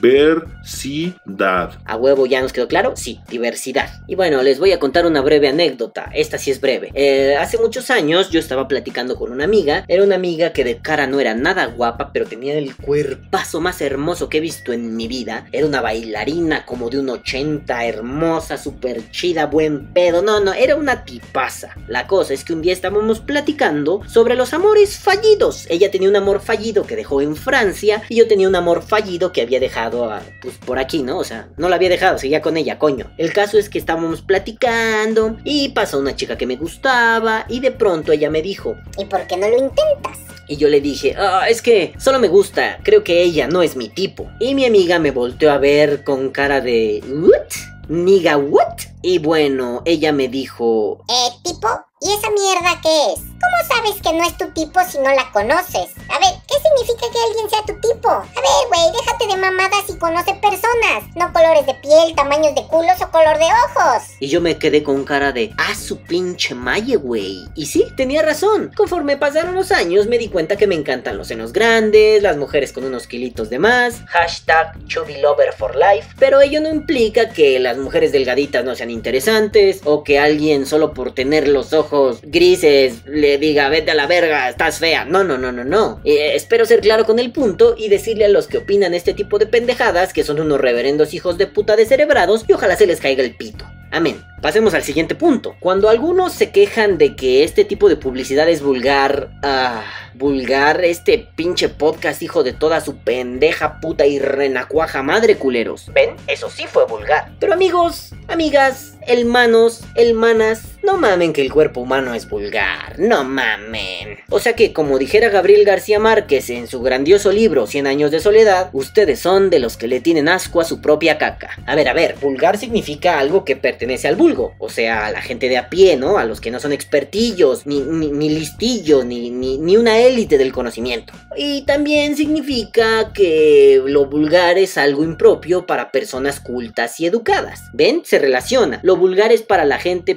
Diversidad. 0.00 1.72
¿A 1.84 1.96
huevo 1.96 2.26
ya 2.26 2.42
nos 2.42 2.52
quedó 2.52 2.68
claro? 2.68 2.92
Sí, 2.96 3.20
diversidad. 3.28 3.88
Y 4.06 4.14
bueno, 4.14 4.42
les 4.42 4.58
voy 4.58 4.72
a 4.72 4.78
contar 4.78 5.06
una 5.06 5.20
breve 5.20 5.48
anécdota. 5.48 6.10
Esta 6.14 6.38
sí 6.38 6.50
es 6.50 6.60
breve. 6.60 6.90
Eh, 6.94 7.36
hace 7.36 7.58
muchos 7.58 7.90
años 7.90 8.30
yo 8.30 8.38
estaba 8.38 8.68
platicando 8.68 9.16
con 9.16 9.32
una 9.32 9.44
amiga. 9.44 9.84
Era 9.88 10.02
una 10.02 10.16
amiga 10.16 10.52
que 10.52 10.64
de 10.64 10.78
cara 10.78 11.06
no 11.06 11.20
era 11.20 11.34
nada 11.34 11.66
guapa, 11.66 12.10
pero 12.12 12.26
tenía 12.26 12.58
el 12.58 12.76
cuerpazo 12.76 13.60
más 13.60 13.80
hermoso 13.80 14.28
que 14.28 14.38
he 14.38 14.40
visto 14.40 14.72
en 14.72 14.96
mi 14.96 15.08
vida. 15.08 15.46
Era 15.52 15.66
una 15.66 15.80
bailarina 15.80 16.66
como 16.66 16.90
de 16.90 16.98
un 16.98 17.10
80, 17.10 17.86
hermosa, 17.86 18.58
súper 18.58 19.10
chida, 19.10 19.46
buen 19.46 19.92
pedo. 19.92 20.22
No, 20.22 20.40
no, 20.40 20.52
era 20.52 20.76
una 20.76 21.04
tipaza. 21.04 21.74
La 21.88 22.06
cosa 22.06 22.34
es 22.34 22.44
que 22.44 22.52
un 22.52 22.62
día 22.62 22.72
estábamos 22.72 23.20
platicando 23.20 24.02
sobre 24.06 24.34
los 24.34 24.52
amores 24.52 24.98
fallidos. 24.98 25.66
Ella 25.70 25.90
tenía 25.90 26.08
un 26.08 26.16
amor 26.16 26.40
fallido 26.40 26.86
que 26.86 26.96
dejó 26.96 27.20
en 27.20 27.36
Francia 27.36 28.02
y 28.08 28.16
yo 28.16 28.28
tenía 28.28 28.48
un 28.48 28.56
amor 28.56 28.82
fallido 28.82 29.32
que 29.32 29.42
había 29.42 29.60
dejado 29.60 29.85
a, 29.86 30.22
pues, 30.42 30.56
por 30.58 30.78
aquí, 30.78 31.02
¿no? 31.02 31.18
O 31.18 31.24
sea, 31.24 31.48
no 31.56 31.68
la 31.68 31.76
había 31.76 31.88
dejado, 31.88 32.18
seguía 32.18 32.42
con 32.42 32.56
ella, 32.56 32.78
coño. 32.78 33.10
El 33.18 33.32
caso 33.32 33.58
es 33.58 33.68
que 33.68 33.78
estábamos 33.78 34.22
platicando 34.22 35.36
y 35.44 35.70
pasó 35.70 35.98
una 35.98 36.16
chica 36.16 36.36
que 36.36 36.46
me 36.46 36.56
gustaba 36.56 37.44
y 37.48 37.60
de 37.60 37.70
pronto 37.70 38.12
ella 38.12 38.30
me 38.30 38.42
dijo, 38.42 38.76
¿Y 38.98 39.04
por 39.04 39.26
qué 39.26 39.36
no 39.36 39.48
lo 39.48 39.58
intentas? 39.58 40.18
y 40.48 40.56
yo 40.56 40.68
le 40.68 40.80
dije, 40.80 41.14
ah, 41.18 41.46
es 41.48 41.62
que 41.62 41.94
solo 41.98 42.18
me 42.18 42.28
gusta, 42.28 42.78
creo 42.82 43.02
que 43.02 43.22
ella 43.22 43.48
no 43.48 43.62
es 43.62 43.76
mi 43.76 43.88
tipo. 43.88 44.28
Y 44.40 44.54
mi 44.54 44.64
amiga 44.64 44.98
me 44.98 45.10
volteó 45.10 45.50
a 45.50 45.58
ver 45.58 46.04
con 46.04 46.30
cara 46.30 46.60
de, 46.60 47.02
¿what? 47.08 47.46
Niga, 47.88 48.36
¿what? 48.36 48.78
Y 49.02 49.18
bueno, 49.18 49.82
ella 49.84 50.12
me 50.12 50.28
dijo, 50.28 51.04
¿Eh, 51.08 51.30
tipo? 51.42 51.68
¿Y 52.00 52.12
esa 52.12 52.30
mierda 52.30 52.80
qué 52.82 53.12
es? 53.12 53.20
¿Cómo 53.40 53.56
sabes 53.68 54.00
que 54.02 54.12
no 54.12 54.24
es 54.24 54.36
tu 54.36 54.50
tipo 54.52 54.80
si 54.88 54.98
no 54.98 55.14
la 55.14 55.30
conoces? 55.32 55.90
A 56.08 56.18
ver, 56.18 56.34
¿qué 56.48 56.54
significa 56.54 57.06
que 57.12 57.18
alguien 57.28 57.50
sea 57.50 57.62
tu 57.66 57.80
tipo? 57.80 58.08
A 58.08 58.22
ver, 58.22 58.68
güey, 58.68 58.92
déjate 58.92 59.26
de 59.26 59.36
mamadas 59.36 59.84
y 59.88 59.98
conoce 59.98 60.34
personas, 60.34 61.04
no 61.14 61.32
colores 61.32 61.66
de 61.66 61.74
piel, 61.74 62.14
tamaños 62.14 62.54
de 62.54 62.66
culos 62.66 63.00
o 63.02 63.10
color 63.10 63.38
de 63.38 63.44
ojos. 63.44 64.02
Y 64.20 64.28
yo 64.28 64.40
me 64.40 64.58
quedé 64.58 64.82
con 64.82 65.04
cara 65.04 65.32
de, 65.32 65.52
ah, 65.58 65.74
su 65.74 65.98
pinche 65.98 66.54
malle, 66.54 66.96
güey. 66.96 67.46
Y 67.54 67.66
sí, 67.66 67.86
tenía 67.96 68.22
razón. 68.22 68.72
Conforme 68.76 69.16
pasaron 69.16 69.54
los 69.54 69.70
años, 69.72 70.06
me 70.06 70.18
di 70.18 70.28
cuenta 70.28 70.56
que 70.56 70.66
me 70.66 70.74
encantan 70.74 71.18
los 71.18 71.28
senos 71.28 71.52
grandes, 71.52 72.22
las 72.22 72.36
mujeres 72.36 72.72
con 72.72 72.84
unos 72.84 73.06
kilitos 73.06 73.50
de 73.50 73.58
más, 73.58 74.00
hashtag 74.06 74.72
chubby 74.86 75.16
for 75.56 75.76
life. 75.76 76.08
Pero 76.18 76.40
ello 76.40 76.60
no 76.60 76.68
implica 76.68 77.30
que 77.30 77.58
las 77.58 77.76
mujeres 77.76 78.12
delgaditas 78.12 78.64
no 78.64 78.74
sean 78.74 78.90
interesantes, 78.90 79.80
o 79.84 80.04
que 80.04 80.18
alguien 80.18 80.66
solo 80.66 80.94
por 80.94 81.12
tener 81.12 81.48
los 81.48 81.72
ojos 81.72 82.20
grises 82.22 83.04
diga, 83.38 83.68
vete 83.68 83.90
a 83.90 83.94
la 83.94 84.06
verga, 84.06 84.48
estás 84.48 84.78
fea. 84.78 85.04
No, 85.04 85.24
no, 85.24 85.38
no, 85.38 85.52
no, 85.52 85.64
no. 85.64 86.00
Eh, 86.04 86.32
espero 86.34 86.64
ser 86.64 86.80
claro 86.80 87.04
con 87.04 87.18
el 87.18 87.32
punto 87.32 87.74
y 87.76 87.88
decirle 87.88 88.24
a 88.24 88.28
los 88.28 88.46
que 88.46 88.58
opinan 88.58 88.94
este 88.94 89.14
tipo 89.14 89.38
de 89.38 89.46
pendejadas 89.46 90.12
que 90.12 90.24
son 90.24 90.40
unos 90.40 90.60
reverendos 90.60 91.14
hijos 91.14 91.38
de 91.38 91.46
puta 91.46 91.76
descerebrados 91.76 92.44
y 92.48 92.52
ojalá 92.52 92.76
se 92.76 92.86
les 92.86 93.00
caiga 93.00 93.22
el 93.22 93.34
pito. 93.34 93.64
Amén. 93.90 94.22
Pasemos 94.42 94.74
al 94.74 94.82
siguiente 94.82 95.14
punto. 95.14 95.56
Cuando 95.60 95.88
algunos 95.88 96.32
se 96.32 96.50
quejan 96.50 96.98
de 96.98 97.16
que 97.16 97.44
este 97.44 97.64
tipo 97.64 97.88
de 97.88 97.96
publicidad 97.96 98.48
es 98.48 98.60
vulgar, 98.60 99.30
ah, 99.42 99.82
vulgar, 100.14 100.84
este 100.84 101.28
pinche 101.34 101.68
podcast 101.68 102.20
hijo 102.22 102.42
de 102.42 102.52
toda 102.52 102.80
su 102.80 102.98
pendeja 102.98 103.80
puta 103.80 104.06
y 104.06 104.18
renacuaja 104.18 105.02
madre 105.02 105.36
culeros. 105.36 105.90
¿Ven? 105.92 106.16
Eso 106.26 106.50
sí 106.50 106.64
fue 106.66 106.84
vulgar. 106.86 107.32
Pero 107.40 107.54
amigos, 107.54 108.12
amigas, 108.28 108.94
hermanos, 109.06 109.82
hermanas, 109.94 110.75
No 110.86 110.98
mamen 110.98 111.32
que 111.32 111.42
el 111.42 111.52
cuerpo 111.52 111.80
humano 111.80 112.14
es 112.14 112.28
vulgar, 112.28 112.96
no 113.00 113.24
mamen. 113.24 114.18
O 114.30 114.38
sea 114.38 114.54
que, 114.54 114.72
como 114.72 115.00
dijera 115.00 115.30
Gabriel 115.30 115.64
García 115.64 115.98
Márquez 115.98 116.48
en 116.48 116.68
su 116.68 116.80
grandioso 116.80 117.32
libro 117.32 117.66
Cien 117.66 117.88
años 117.88 118.12
de 118.12 118.20
soledad, 118.20 118.70
ustedes 118.72 119.18
son 119.18 119.50
de 119.50 119.58
los 119.58 119.76
que 119.76 119.88
le 119.88 119.98
tienen 119.98 120.28
asco 120.28 120.60
a 120.60 120.64
su 120.64 120.80
propia 120.80 121.18
caca. 121.18 121.50
A 121.66 121.74
ver, 121.74 121.88
a 121.88 121.92
ver, 121.92 122.14
vulgar 122.20 122.56
significa 122.56 123.18
algo 123.18 123.44
que 123.44 123.56
pertenece 123.56 124.06
al 124.06 124.14
vulgo, 124.14 124.54
o 124.60 124.68
sea, 124.68 125.06
a 125.06 125.10
la 125.10 125.22
gente 125.22 125.48
de 125.48 125.58
a 125.58 125.68
pie, 125.70 125.96
¿no? 125.96 126.18
A 126.18 126.24
los 126.24 126.40
que 126.40 126.52
no 126.52 126.60
son 126.60 126.72
expertillos, 126.72 127.66
ni, 127.66 127.80
ni, 127.80 128.12
ni 128.12 128.28
listillos, 128.28 129.04
ni, 129.04 129.30
ni, 129.30 129.58
ni 129.58 129.76
una 129.76 129.98
élite 129.98 130.38
del 130.38 130.52
conocimiento. 130.52 131.12
Y 131.36 131.62
también 131.62 132.16
significa 132.16 133.12
que 133.12 133.82
lo 133.84 134.06
vulgar 134.06 134.56
es 134.56 134.78
algo 134.78 135.02
impropio 135.02 135.66
para 135.66 135.90
personas 135.90 136.38
cultas 136.38 137.00
y 137.00 137.06
educadas. 137.06 137.64
¿Ven? 137.72 138.02
Se 138.04 138.20
relaciona. 138.20 138.78
Lo 138.84 138.96
vulgar 138.96 139.32
es 139.32 139.42
para 139.42 139.64
la 139.64 139.78
gente 139.78 140.14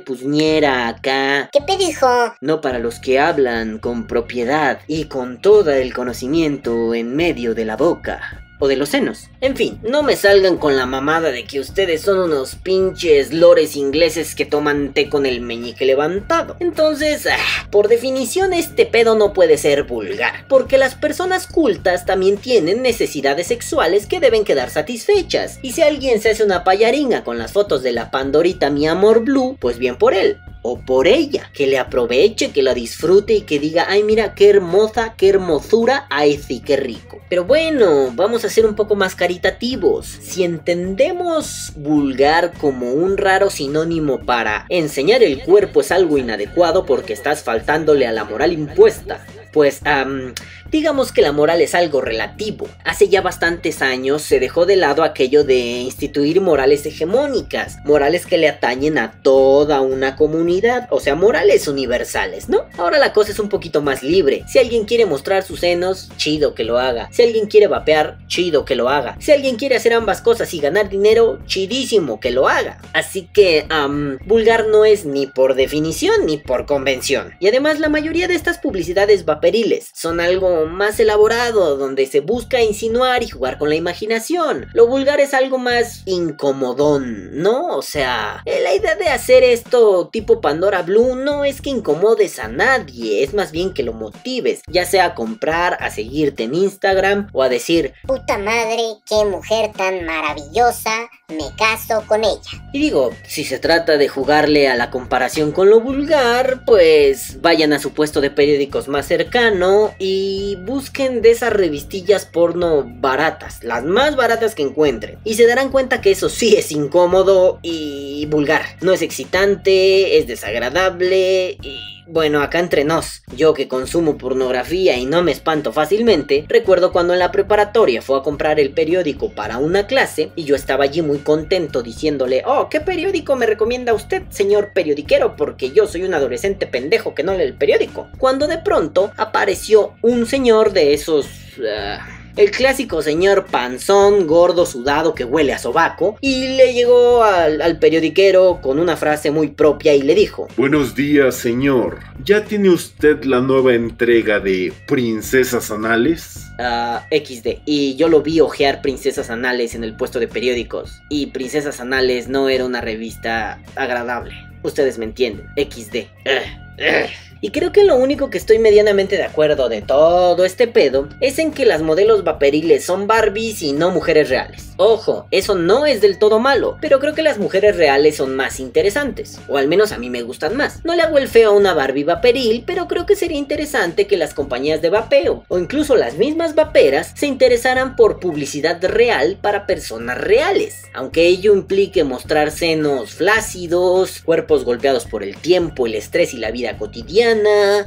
acá, 0.65 1.49
¿Qué 1.51 1.61
pedo, 1.61 1.87
hijo? 1.87 2.07
no 2.41 2.61
para 2.61 2.79
los 2.79 2.99
que 2.99 3.19
hablan 3.19 3.79
con 3.79 4.07
propiedad 4.07 4.79
y 4.87 5.05
con 5.05 5.41
todo 5.41 5.71
el 5.71 5.93
conocimiento 5.93 6.93
en 6.93 7.15
medio 7.15 7.53
de 7.55 7.65
la 7.65 7.75
boca. 7.77 8.45
O 8.61 8.67
de 8.67 8.75
los 8.75 8.89
senos. 8.89 9.29
En 9.39 9.55
fin, 9.55 9.79
no 9.83 10.03
me 10.03 10.17
salgan 10.17 10.57
con 10.57 10.75
la 10.75 10.85
mamada 10.85 11.31
de 11.31 11.45
que 11.45 11.61
ustedes 11.61 12.01
son 12.01 12.19
unos 12.19 12.55
pinches 12.55 13.31
lores 13.31 13.77
ingleses 13.77 14.35
que 14.35 14.43
toman 14.45 14.93
té 14.93 15.07
con 15.07 15.25
el 15.25 15.39
meñique 15.39 15.85
levantado. 15.85 16.57
Entonces, 16.59 17.25
ah, 17.25 17.67
por 17.71 17.87
definición 17.87 18.51
este 18.51 18.85
pedo 18.85 19.15
no 19.15 19.31
puede 19.31 19.57
ser 19.57 19.83
vulgar. 19.83 20.45
Porque 20.49 20.77
las 20.77 20.95
personas 20.95 21.47
cultas 21.47 22.05
también 22.05 22.35
tienen 22.35 22.81
necesidades 22.81 23.47
sexuales 23.47 24.07
que 24.07 24.19
deben 24.19 24.43
quedar 24.43 24.69
satisfechas. 24.69 25.59
Y 25.61 25.71
si 25.71 25.81
alguien 25.81 26.19
se 26.19 26.31
hace 26.31 26.43
una 26.43 26.65
payaringa 26.65 27.23
con 27.23 27.37
las 27.37 27.53
fotos 27.53 27.81
de 27.81 27.93
la 27.93 28.11
Pandorita 28.11 28.69
mi 28.69 28.89
amor 28.89 29.23
blue, 29.23 29.55
pues 29.61 29.77
bien 29.77 29.95
por 29.95 30.13
él 30.13 30.37
o 30.61 30.79
por 30.79 31.07
ella, 31.07 31.49
que 31.53 31.67
le 31.67 31.79
aproveche, 31.79 32.51
que 32.51 32.61
la 32.61 32.73
disfrute 32.73 33.33
y 33.33 33.41
que 33.41 33.59
diga, 33.59 33.85
ay 33.87 34.03
mira 34.03 34.35
qué 34.35 34.49
hermosa, 34.49 35.13
qué 35.17 35.29
hermosura, 35.29 36.05
ay 36.09 36.37
sí, 36.37 36.59
qué 36.59 36.75
rico. 36.75 37.19
Pero 37.29 37.45
bueno, 37.45 38.11
vamos 38.13 38.43
a 38.43 38.49
ser 38.49 38.65
un 38.65 38.75
poco 38.75 38.95
más 38.95 39.15
caritativos. 39.15 40.07
Si 40.07 40.43
entendemos 40.43 41.73
vulgar 41.75 42.53
como 42.59 42.91
un 42.91 43.17
raro 43.17 43.49
sinónimo 43.49 44.25
para 44.25 44.65
enseñar 44.69 45.23
el 45.23 45.43
cuerpo 45.43 45.81
es 45.81 45.91
algo 45.91 46.17
inadecuado 46.17 46.85
porque 46.85 47.13
estás 47.13 47.43
faltándole 47.43 48.07
a 48.07 48.11
la 48.11 48.25
moral 48.25 48.53
impuesta, 48.53 49.25
pues 49.51 49.81
am, 49.85 50.33
digamos 50.71 51.11
que 51.11 51.21
la 51.21 51.31
moral 51.31 51.61
es 51.61 51.75
algo 51.75 52.01
relativo. 52.01 52.67
Hace 52.83 53.09
ya 53.09 53.21
bastantes 53.21 53.81
años 53.81 54.21
se 54.21 54.39
dejó 54.39 54.65
de 54.65 54.75
lado 54.75 55.03
aquello 55.03 55.43
de 55.43 55.57
instituir 55.57 56.41
morales 56.41 56.85
hegemónicas, 56.85 57.77
morales 57.85 58.25
que 58.25 58.37
le 58.37 58.47
atañen 58.47 58.97
a 58.97 59.11
toda 59.21 59.81
una 59.81 60.15
comunidad, 60.15 60.87
o 60.91 60.99
sea, 60.99 61.15
morales 61.15 61.67
universales, 61.67 62.49
¿no? 62.49 62.65
Ahora 62.77 62.99
la 62.99 63.13
cosa 63.13 63.31
es 63.31 63.39
un 63.39 63.49
poquito 63.49 63.81
más 63.81 64.03
libre. 64.03 64.43
Si 64.47 64.59
alguien 64.59 64.85
quiere 64.85 65.05
mostrar 65.05 65.43
sus 65.43 65.59
senos, 65.59 66.09
chido 66.17 66.53
que 66.53 66.63
lo 66.63 66.79
haga. 66.79 67.09
Si 67.11 67.23
alguien 67.23 67.47
quiere 67.47 67.67
vapear, 67.67 68.19
chido 68.27 68.65
que 68.65 68.75
lo 68.75 68.89
haga. 68.89 69.17
Si 69.19 69.31
alguien 69.31 69.55
quiere 69.55 69.75
hacer 69.75 69.93
ambas 69.93 70.21
cosas 70.21 70.53
y 70.53 70.59
ganar 70.59 70.89
dinero, 70.89 71.39
chidísimo 71.45 72.19
que 72.19 72.31
lo 72.31 72.47
haga. 72.47 72.79
Así 72.93 73.29
que, 73.33 73.65
am, 73.69 74.17
vulgar 74.25 74.67
no 74.67 74.85
es 74.85 75.05
ni 75.05 75.27
por 75.27 75.55
definición 75.55 76.25
ni 76.25 76.37
por 76.37 76.65
convención. 76.65 77.33
Y 77.39 77.47
además 77.47 77.79
la 77.79 77.89
mayoría 77.89 78.27
de 78.27 78.35
estas 78.35 78.57
publicidades 78.57 79.25
vaporiles 79.25 79.89
son 79.93 80.19
algo 80.19 80.58
más 80.65 80.99
elaborado, 80.99 81.77
donde 81.77 82.05
se 82.05 82.19
busca 82.19 82.61
insinuar 82.61 83.23
y 83.23 83.29
jugar 83.29 83.57
con 83.57 83.69
la 83.69 83.75
imaginación. 83.75 84.67
Lo 84.73 84.87
vulgar 84.87 85.19
es 85.19 85.33
algo 85.33 85.57
más 85.57 86.03
incomodón, 86.05 87.41
¿no? 87.41 87.77
O 87.77 87.81
sea, 87.81 88.41
eh, 88.45 88.61
la 88.63 88.73
idea 88.73 88.95
de 88.95 89.09
hacer 89.09 89.43
esto 89.43 90.09
tipo 90.11 90.41
Pandora 90.41 90.81
Blue 90.81 91.15
no 91.15 91.45
es 91.45 91.61
que 91.61 91.69
incomodes 91.69 92.39
a 92.39 92.47
nadie, 92.47 93.23
es 93.23 93.33
más 93.33 93.51
bien 93.51 93.73
que 93.73 93.83
lo 93.83 93.93
motives, 93.93 94.61
ya 94.67 94.85
sea 94.85 95.05
a 95.05 95.15
comprar, 95.15 95.77
a 95.79 95.89
seguirte 95.89 96.43
en 96.43 96.55
Instagram 96.55 97.29
o 97.33 97.43
a 97.43 97.49
decir, 97.49 97.93
Puta 98.07 98.37
madre, 98.37 98.83
qué 99.07 99.25
mujer 99.25 99.71
tan 99.75 100.05
maravillosa, 100.05 101.09
me 101.29 101.55
caso 101.57 102.03
con 102.07 102.23
ella. 102.23 102.39
Y 102.73 102.79
digo, 102.79 103.11
si 103.27 103.43
se 103.43 103.59
trata 103.59 103.97
de 103.97 104.07
jugarle 104.07 104.67
a 104.67 104.75
la 104.75 104.89
comparación 104.89 105.51
con 105.51 105.69
lo 105.69 105.79
vulgar, 105.79 106.63
pues 106.65 107.41
vayan 107.41 107.73
a 107.73 107.79
su 107.79 107.93
puesto 107.93 108.21
de 108.21 108.31
periódicos 108.31 108.87
más 108.87 109.05
cercano 109.07 109.93
y 109.99 110.48
busquen 110.55 111.21
de 111.21 111.31
esas 111.31 111.53
revistillas 111.53 112.25
porno 112.25 112.83
baratas, 112.85 113.63
las 113.63 113.83
más 113.83 114.15
baratas 114.15 114.55
que 114.55 114.63
encuentren. 114.63 115.17
Y 115.23 115.35
se 115.35 115.47
darán 115.47 115.71
cuenta 115.71 116.01
que 116.01 116.11
eso 116.11 116.29
sí 116.29 116.55
es 116.55 116.71
incómodo 116.71 117.59
y 117.61 118.25
vulgar. 118.27 118.63
No 118.81 118.93
es 118.93 119.01
excitante, 119.01 120.17
es 120.17 120.27
desagradable 120.27 121.57
y... 121.61 121.98
Bueno, 122.11 122.41
acá 122.41 122.57
entre 122.57 122.85
nos, 122.85 123.21
yo 123.35 123.53
que 123.53 123.67
consumo 123.67 124.17
pornografía 124.17 124.97
y 124.97 125.05
no 125.05 125.21
me 125.21 125.31
espanto 125.31 125.71
fácilmente, 125.71 126.43
recuerdo 126.47 126.91
cuando 126.91 127.13
en 127.13 127.19
la 127.19 127.31
preparatoria 127.31 128.01
fue 128.01 128.17
a 128.17 128.23
comprar 128.23 128.59
el 128.59 128.71
periódico 128.71 129.29
para 129.35 129.59
una 129.59 129.85
clase 129.85 130.31
y 130.35 130.43
yo 130.43 130.55
estaba 130.55 130.85
allí 130.85 131.03
muy 131.03 131.19
contento 131.19 131.83
diciéndole, 131.83 132.41
oh, 132.47 132.67
¿qué 132.67 132.81
periódico 132.81 133.35
me 133.35 133.45
recomienda 133.45 133.93
usted, 133.93 134.23
señor 134.29 134.73
periodiquero? 134.73 135.35
Porque 135.35 135.69
yo 135.69 135.85
soy 135.85 136.01
un 136.01 136.15
adolescente 136.15 136.65
pendejo 136.65 137.13
que 137.13 137.21
no 137.21 137.35
lee 137.35 137.43
el 137.43 137.53
periódico. 137.53 138.09
Cuando 138.17 138.47
de 138.47 138.57
pronto 138.57 139.11
apareció 139.15 139.93
un 140.01 140.25
señor 140.25 140.73
de 140.73 140.95
esos... 140.95 141.27
ah, 141.63 142.18
el 142.39 142.51
clásico 142.51 143.01
señor 143.01 143.47
panzón, 143.47 144.25
gordo, 144.25 144.65
sudado 144.65 145.13
que 145.13 145.25
huele 145.25 145.51
a 145.51 145.59
sobaco, 145.59 146.17
y 146.21 146.55
le 146.55 146.73
llegó 146.73 147.21
al, 147.21 147.61
al 147.61 147.79
periodiquero 147.79 148.59
con 148.61 148.79
una 148.79 148.95
frase 148.95 149.29
muy 149.29 149.49
propia 149.49 149.93
y 149.93 150.01
le 150.01 150.15
dijo, 150.15 150.47
Buenos 150.55 150.95
días, 150.95 151.35
señor. 151.35 151.99
¿Ya 152.23 152.45
tiene 152.45 152.69
usted 152.69 153.25
la 153.25 153.41
nueva 153.41 153.73
entrega 153.73 154.39
de 154.39 154.71
Princesas 154.87 155.69
Anales? 155.69 156.45
ah, 156.59 157.05
XD. 157.11 157.59
Y 157.65 157.97
yo 157.97 158.07
lo 158.07 158.21
vi 158.21 158.39
ojear 158.39 158.81
Princesas 158.81 159.29
Anales 159.29 159.75
en 159.75 159.83
el 159.83 159.97
puesto 159.97 160.19
de 160.19 160.29
periódicos. 160.29 161.01
Y 161.09 161.27
Princesas 161.27 161.81
Anales 161.81 162.29
no 162.29 162.47
era 162.47 162.63
una 162.65 162.79
revista 162.79 163.61
agradable. 163.75 164.33
Ustedes 164.63 164.97
me 164.97 165.05
entienden. 165.05 165.45
XD. 165.57 165.95
Ugh, 165.95 166.79
ugh. 166.79 167.28
Y 167.41 167.51
creo 167.51 167.71
que 167.71 167.85
lo 167.85 167.95
único 167.95 168.29
que 168.29 168.37
estoy 168.37 168.59
medianamente 168.59 169.15
de 169.15 169.23
acuerdo 169.23 169.69
de 169.69 169.81
todo 169.81 170.43
este 170.43 170.67
pedo 170.67 171.07
es 171.21 171.39
en 171.39 171.51
que 171.51 171.65
las 171.65 171.81
modelos 171.81 172.23
vaporiles 172.25 172.85
son 172.85 173.07
Barbies 173.07 173.61
y 173.61 173.71
no 173.71 173.91
mujeres 173.91 174.29
reales. 174.29 174.69
Ojo, 174.75 175.27
eso 175.31 175.55
no 175.55 175.85
es 175.85 176.01
del 176.01 176.19
todo 176.19 176.39
malo, 176.39 176.77
pero 176.81 176.99
creo 176.99 177.13
que 177.13 177.21
las 177.21 177.37
mujeres 177.37 177.75
reales 177.75 178.17
son 178.17 178.35
más 178.35 178.59
interesantes, 178.59 179.39
o 179.47 179.57
al 179.57 179.67
menos 179.67 179.91
a 179.91 179.97
mí 179.97 180.09
me 180.09 180.21
gustan 180.21 180.55
más. 180.55 180.83
No 180.85 180.95
le 180.95 181.01
hago 181.01 181.17
el 181.17 181.27
feo 181.27 181.51
a 181.51 181.55
una 181.55 181.73
Barbie 181.73 182.05
vaporil, 182.05 182.63
pero 182.65 182.87
creo 182.87 183.05
que 183.05 183.15
sería 183.15 183.37
interesante 183.37 184.07
que 184.07 184.17
las 184.17 184.33
compañías 184.33 184.81
de 184.81 184.89
vapeo, 184.89 185.43
o 185.47 185.59
incluso 185.59 185.95
las 185.95 186.15
mismas 186.15 186.55
vaperas, 186.55 187.11
se 187.15 187.27
interesaran 187.27 187.95
por 187.95 188.19
publicidad 188.19 188.81
real 188.83 189.37
para 189.41 189.65
personas 189.65 190.17
reales, 190.17 190.83
aunque 190.93 191.27
ello 191.27 191.53
implique 191.53 192.03
mostrar 192.03 192.51
senos 192.51 193.11
flácidos, 193.11 194.21
cuerpos 194.21 194.63
golpeados 194.63 195.05
por 195.05 195.23
el 195.23 195.35
tiempo, 195.35 195.87
el 195.87 195.95
estrés 195.95 196.33
y 196.33 196.37
la 196.37 196.51
vida 196.51 196.77
cotidiana, 196.77 197.28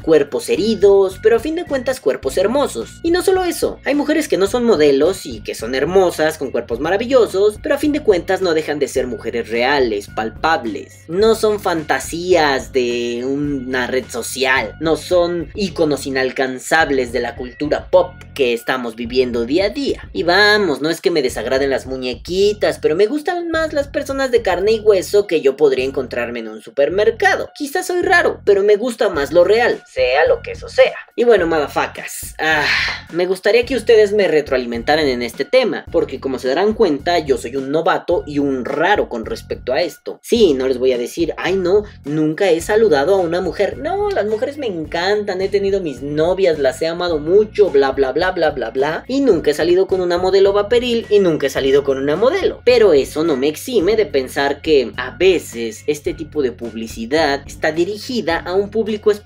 cuerpos 0.02 0.48
heridos, 0.48 1.18
pero 1.22 1.36
a 1.36 1.40
fin 1.40 1.54
de 1.54 1.64
cuentas 1.64 2.00
cuerpos 2.00 2.36
hermosos. 2.36 3.00
Y 3.02 3.10
no 3.10 3.22
solo 3.22 3.44
eso, 3.44 3.78
hay 3.84 3.94
mujeres 3.94 4.28
que 4.28 4.36
no 4.36 4.46
son 4.46 4.64
modelos 4.64 5.26
y 5.26 5.40
que 5.40 5.54
son 5.54 5.74
hermosas, 5.74 6.38
con 6.38 6.50
cuerpos 6.50 6.80
maravillosos, 6.80 7.58
pero 7.62 7.74
a 7.74 7.78
fin 7.78 7.92
de 7.92 8.02
cuentas 8.02 8.42
no 8.42 8.54
dejan 8.54 8.78
de 8.78 8.88
ser 8.88 9.06
mujeres 9.06 9.48
reales, 9.48 10.08
palpables. 10.14 11.04
No 11.08 11.34
son 11.34 11.60
fantasías 11.60 12.72
de 12.72 13.24
una 13.24 13.86
red 13.86 14.04
social, 14.08 14.74
no 14.80 14.96
son 14.96 15.50
íconos 15.54 16.06
inalcanzables 16.06 17.12
de 17.12 17.20
la 17.20 17.36
cultura 17.36 17.88
pop 17.90 18.12
que 18.34 18.52
estamos 18.52 18.96
viviendo 18.96 19.44
día 19.44 19.66
a 19.66 19.70
día. 19.70 20.08
Y 20.12 20.22
vamos, 20.22 20.80
no 20.80 20.90
es 20.90 21.00
que 21.00 21.10
me 21.10 21.22
desagraden 21.22 21.70
las 21.70 21.86
muñequitas, 21.86 22.78
pero 22.78 22.96
me 22.96 23.06
gustan 23.06 23.50
más 23.50 23.72
las 23.72 23.88
personas 23.88 24.30
de 24.30 24.42
carne 24.42 24.72
y 24.72 24.80
hueso 24.80 25.26
que 25.26 25.40
yo 25.40 25.56
podría 25.56 25.84
encontrarme 25.84 26.40
en 26.40 26.48
un 26.48 26.62
supermercado. 26.62 27.50
Quizás 27.54 27.86
soy 27.86 28.02
raro, 28.02 28.40
pero 28.44 28.62
me 28.62 28.76
gusta 28.76 29.08
más 29.08 29.31
lo 29.32 29.44
real, 29.44 29.82
sea 29.86 30.26
lo 30.26 30.42
que 30.42 30.52
eso 30.52 30.68
sea. 30.68 30.94
Y 31.16 31.24
bueno, 31.24 31.46
madafacas, 31.46 32.34
ah, 32.38 32.64
me 33.12 33.26
gustaría 33.26 33.64
que 33.64 33.76
ustedes 33.76 34.12
me 34.12 34.28
retroalimentaran 34.28 35.06
en 35.06 35.22
este 35.22 35.44
tema, 35.44 35.84
porque 35.90 36.20
como 36.20 36.38
se 36.38 36.48
darán 36.48 36.74
cuenta, 36.74 37.18
yo 37.18 37.36
soy 37.36 37.56
un 37.56 37.70
novato 37.70 38.24
y 38.26 38.38
un 38.38 38.64
raro 38.64 39.08
con 39.08 39.24
respecto 39.24 39.72
a 39.72 39.82
esto. 39.82 40.20
Sí, 40.22 40.54
no 40.54 40.68
les 40.68 40.78
voy 40.78 40.92
a 40.92 40.98
decir, 40.98 41.34
ay 41.36 41.56
no, 41.56 41.84
nunca 42.04 42.50
he 42.50 42.60
saludado 42.60 43.14
a 43.14 43.18
una 43.18 43.40
mujer. 43.40 43.78
No, 43.78 44.10
las 44.10 44.26
mujeres 44.26 44.58
me 44.58 44.66
encantan, 44.66 45.40
he 45.40 45.48
tenido 45.48 45.80
mis 45.80 46.02
novias, 46.02 46.58
las 46.58 46.80
he 46.82 46.86
amado 46.86 47.18
mucho, 47.18 47.70
bla 47.70 47.92
bla 47.92 48.12
bla 48.12 48.30
bla 48.32 48.50
bla 48.50 48.70
bla. 48.70 49.04
Y 49.08 49.20
nunca 49.20 49.50
he 49.50 49.54
salido 49.54 49.86
con 49.86 50.00
una 50.00 50.18
modelo 50.18 50.52
vaporil 50.52 51.06
y 51.10 51.18
nunca 51.18 51.46
he 51.46 51.50
salido 51.50 51.84
con 51.84 51.98
una 51.98 52.16
modelo. 52.16 52.60
Pero 52.64 52.92
eso 52.92 53.24
no 53.24 53.36
me 53.36 53.48
exime 53.48 53.96
de 53.96 54.06
pensar 54.06 54.62
que 54.62 54.92
a 54.96 55.10
veces 55.10 55.84
este 55.86 56.14
tipo 56.14 56.42
de 56.42 56.52
publicidad 56.52 57.42
está 57.46 57.72
dirigida 57.72 58.38
a 58.38 58.54
un 58.54 58.70
público 58.70 59.10
específico 59.10 59.21